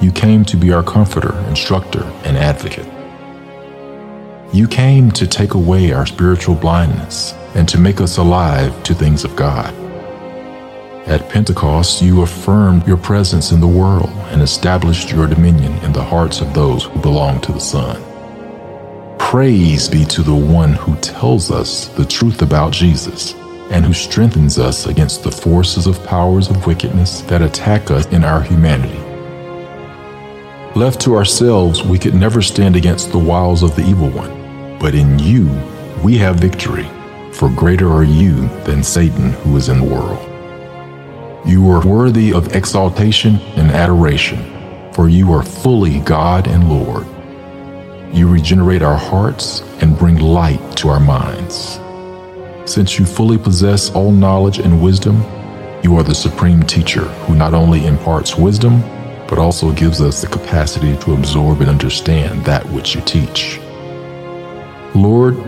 you 0.00 0.10
came 0.12 0.44
to 0.46 0.56
be 0.56 0.72
our 0.72 0.82
comforter, 0.82 1.36
instructor, 1.48 2.04
and 2.24 2.36
advocate. 2.36 2.88
You 4.52 4.68
came 4.68 5.10
to 5.12 5.26
take 5.26 5.54
away 5.54 5.92
our 5.92 6.06
spiritual 6.06 6.54
blindness 6.54 7.32
and 7.54 7.68
to 7.68 7.78
make 7.78 8.00
us 8.00 8.18
alive 8.18 8.82
to 8.84 8.94
things 8.94 9.24
of 9.24 9.36
God. 9.36 9.72
At 11.06 11.28
Pentecost, 11.28 12.00
you 12.00 12.22
affirmed 12.22 12.86
your 12.86 12.96
presence 12.96 13.50
in 13.50 13.60
the 13.60 13.66
world 13.66 14.10
and 14.30 14.40
established 14.40 15.10
your 15.10 15.26
dominion 15.26 15.72
in 15.84 15.92
the 15.92 16.02
hearts 16.02 16.40
of 16.40 16.54
those 16.54 16.84
who 16.84 17.00
belong 17.00 17.40
to 17.40 17.52
the 17.52 17.60
Son. 17.60 18.00
Praise 19.18 19.88
be 19.88 20.04
to 20.04 20.22
the 20.22 20.34
one 20.34 20.74
who 20.74 20.94
tells 20.96 21.50
us 21.50 21.88
the 21.88 22.04
truth 22.04 22.42
about 22.42 22.72
Jesus 22.72 23.34
and 23.70 23.84
who 23.84 23.92
strengthens 23.92 24.58
us 24.58 24.86
against 24.86 25.22
the 25.22 25.32
forces 25.32 25.86
of 25.86 26.04
powers 26.04 26.50
of 26.50 26.66
wickedness 26.66 27.22
that 27.22 27.42
attack 27.42 27.90
us 27.90 28.06
in 28.06 28.22
our 28.22 28.42
humanity. 28.42 29.11
Left 30.82 31.00
to 31.02 31.14
ourselves, 31.14 31.84
we 31.84 31.96
could 31.96 32.16
never 32.16 32.42
stand 32.42 32.74
against 32.74 33.12
the 33.12 33.18
wiles 33.18 33.62
of 33.62 33.76
the 33.76 33.84
evil 33.84 34.10
one. 34.10 34.78
But 34.80 34.96
in 34.96 35.16
you, 35.16 35.48
we 36.02 36.18
have 36.18 36.40
victory, 36.40 36.88
for 37.30 37.48
greater 37.50 37.88
are 37.88 38.02
you 38.02 38.48
than 38.64 38.82
Satan 38.82 39.30
who 39.30 39.56
is 39.56 39.68
in 39.68 39.78
the 39.78 39.86
world. 39.86 40.18
You 41.46 41.70
are 41.70 41.86
worthy 41.86 42.32
of 42.34 42.56
exaltation 42.56 43.36
and 43.54 43.70
adoration, 43.70 44.42
for 44.92 45.08
you 45.08 45.32
are 45.32 45.44
fully 45.44 46.00
God 46.00 46.48
and 46.48 46.68
Lord. 46.68 47.06
You 48.12 48.28
regenerate 48.28 48.82
our 48.82 48.98
hearts 48.98 49.60
and 49.82 49.96
bring 49.96 50.18
light 50.18 50.76
to 50.78 50.88
our 50.88 50.98
minds. 50.98 51.78
Since 52.68 52.98
you 52.98 53.06
fully 53.06 53.38
possess 53.38 53.88
all 53.92 54.10
knowledge 54.10 54.58
and 54.58 54.82
wisdom, 54.82 55.22
you 55.84 55.94
are 55.96 56.02
the 56.02 56.12
supreme 56.12 56.64
teacher 56.64 57.04
who 57.04 57.36
not 57.36 57.54
only 57.54 57.86
imparts 57.86 58.36
wisdom, 58.36 58.82
but 59.32 59.38
also 59.38 59.72
gives 59.72 60.02
us 60.02 60.20
the 60.20 60.26
capacity 60.28 60.94
to 60.98 61.14
absorb 61.14 61.62
and 61.62 61.70
understand 61.70 62.44
that 62.44 62.62
which 62.66 62.94
you 62.94 63.00
teach. 63.00 63.58
Lord, 64.94 65.38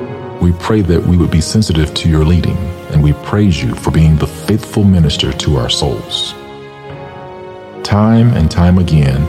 we 0.40 0.52
pray 0.52 0.80
that 0.80 1.02
we 1.02 1.18
would 1.18 1.30
be 1.30 1.42
sensitive 1.42 1.92
to 1.92 2.08
your 2.08 2.24
leading, 2.24 2.56
and 2.92 3.04
we 3.04 3.12
praise 3.12 3.62
you 3.62 3.74
for 3.74 3.90
being 3.90 4.16
the 4.16 4.26
faithful 4.26 4.84
minister 4.84 5.34
to 5.34 5.56
our 5.56 5.68
souls. 5.68 6.32
Time 7.82 8.32
and 8.32 8.50
time 8.50 8.78
again, 8.78 9.20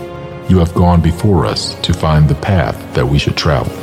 you 0.49 0.57
have 0.59 0.73
gone 0.73 1.01
before 1.01 1.45
us 1.45 1.75
to 1.81 1.93
find 1.93 2.29
the 2.29 2.35
path 2.35 2.77
that 2.93 3.05
we 3.05 3.19
should 3.19 3.35
travel. 3.35 3.75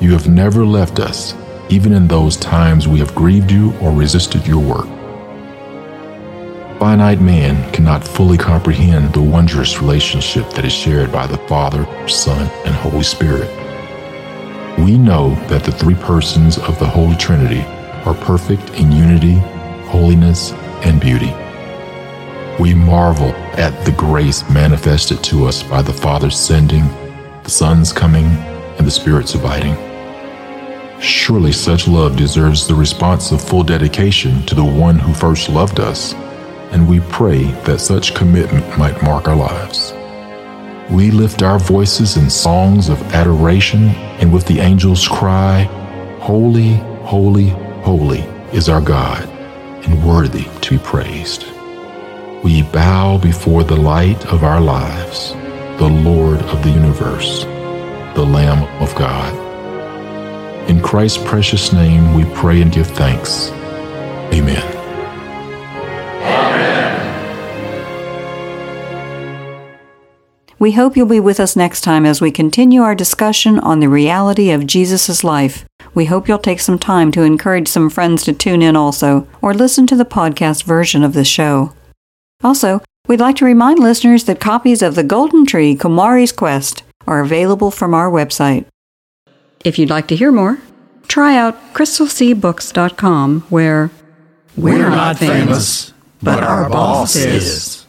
You 0.00 0.12
have 0.12 0.28
never 0.28 0.64
left 0.64 1.00
us, 1.00 1.34
even 1.70 1.92
in 1.92 2.06
those 2.06 2.36
times 2.36 2.86
we 2.86 3.00
have 3.00 3.16
grieved 3.16 3.50
you 3.50 3.76
or 3.78 3.90
resisted 3.90 4.46
your 4.46 4.62
work. 4.62 4.95
Finite 6.78 7.22
man 7.22 7.72
cannot 7.72 8.06
fully 8.06 8.36
comprehend 8.36 9.10
the 9.14 9.22
wondrous 9.22 9.80
relationship 9.80 10.50
that 10.50 10.66
is 10.66 10.72
shared 10.74 11.10
by 11.10 11.26
the 11.26 11.38
Father, 11.48 11.86
Son, 12.06 12.50
and 12.66 12.74
Holy 12.74 13.02
Spirit. 13.02 13.48
We 14.78 14.98
know 14.98 15.34
that 15.48 15.64
the 15.64 15.72
three 15.72 15.94
persons 15.94 16.58
of 16.58 16.78
the 16.78 16.86
Holy 16.86 17.16
Trinity 17.16 17.62
are 18.04 18.14
perfect 18.14 18.68
in 18.74 18.92
unity, 18.92 19.36
holiness, 19.88 20.52
and 20.84 21.00
beauty. 21.00 21.32
We 22.62 22.74
marvel 22.74 23.30
at 23.58 23.86
the 23.86 23.92
grace 23.92 24.46
manifested 24.50 25.24
to 25.24 25.46
us 25.46 25.62
by 25.62 25.80
the 25.80 25.94
Father's 25.94 26.38
sending, 26.38 26.84
the 27.42 27.50
Son's 27.50 27.90
coming, 27.90 28.26
and 28.76 28.86
the 28.86 28.90
Spirit's 28.90 29.34
abiding. 29.34 29.76
Surely 31.00 31.52
such 31.52 31.88
love 31.88 32.18
deserves 32.18 32.66
the 32.66 32.74
response 32.74 33.32
of 33.32 33.40
full 33.40 33.62
dedication 33.62 34.44
to 34.44 34.54
the 34.54 34.64
one 34.64 34.98
who 34.98 35.14
first 35.14 35.48
loved 35.48 35.80
us 35.80 36.14
and 36.72 36.88
we 36.88 37.00
pray 37.00 37.44
that 37.64 37.80
such 37.80 38.14
commitment 38.14 38.78
might 38.78 39.02
mark 39.02 39.28
our 39.28 39.36
lives. 39.36 39.92
We 40.90 41.10
lift 41.10 41.42
our 41.42 41.58
voices 41.58 42.16
in 42.16 42.30
songs 42.30 42.88
of 42.88 43.02
adoration, 43.12 43.88
and 44.20 44.32
with 44.32 44.46
the 44.46 44.60
angels 44.60 45.08
cry, 45.08 45.62
Holy, 46.20 46.74
holy, 47.04 47.48
holy 47.82 48.20
is 48.52 48.68
our 48.68 48.80
God, 48.80 49.24
and 49.84 50.04
worthy 50.04 50.44
to 50.62 50.78
be 50.78 50.84
praised. 50.84 51.46
We 52.42 52.62
bow 52.62 53.18
before 53.18 53.64
the 53.64 53.76
light 53.76 54.26
of 54.26 54.44
our 54.44 54.60
lives, 54.60 55.32
the 55.78 55.88
Lord 55.88 56.40
of 56.40 56.62
the 56.62 56.70
universe, 56.70 57.44
the 58.14 58.24
Lamb 58.24 58.62
of 58.82 58.94
God. 58.94 59.34
In 60.70 60.80
Christ's 60.80 61.22
precious 61.24 61.72
name 61.72 62.14
we 62.14 62.24
pray 62.34 62.62
and 62.62 62.72
give 62.72 62.88
thanks. 62.88 63.50
Amen. 64.32 64.75
We 70.66 70.72
hope 70.72 70.96
you'll 70.96 71.06
be 71.06 71.20
with 71.20 71.38
us 71.38 71.54
next 71.54 71.82
time 71.82 72.04
as 72.04 72.20
we 72.20 72.32
continue 72.32 72.82
our 72.82 72.96
discussion 72.96 73.60
on 73.60 73.78
the 73.78 73.88
reality 73.88 74.50
of 74.50 74.66
Jesus' 74.66 75.22
life. 75.22 75.64
We 75.94 76.06
hope 76.06 76.26
you'll 76.26 76.40
take 76.40 76.58
some 76.58 76.76
time 76.76 77.12
to 77.12 77.22
encourage 77.22 77.68
some 77.68 77.88
friends 77.88 78.24
to 78.24 78.32
tune 78.32 78.62
in 78.62 78.74
also, 78.74 79.28
or 79.40 79.54
listen 79.54 79.86
to 79.86 79.94
the 79.94 80.04
podcast 80.04 80.64
version 80.64 81.04
of 81.04 81.12
the 81.12 81.24
show. 81.24 81.72
Also, 82.42 82.82
we'd 83.06 83.20
like 83.20 83.36
to 83.36 83.44
remind 83.44 83.78
listeners 83.78 84.24
that 84.24 84.40
copies 84.40 84.82
of 84.82 84.96
The 84.96 85.04
Golden 85.04 85.46
Tree 85.46 85.76
Komari's 85.76 86.32
Quest 86.32 86.82
are 87.06 87.20
available 87.20 87.70
from 87.70 87.94
our 87.94 88.10
website. 88.10 88.66
If 89.64 89.78
you'd 89.78 89.88
like 89.88 90.08
to 90.08 90.16
hear 90.16 90.32
more, 90.32 90.58
try 91.06 91.36
out 91.36 91.74
crystalseabooks.com 91.74 93.42
where 93.50 93.92
we're, 94.56 94.78
we're 94.78 94.90
not 94.90 95.18
famous, 95.18 95.92
but 96.20 96.42
our 96.42 96.68
boss 96.68 97.14
is. 97.14 97.85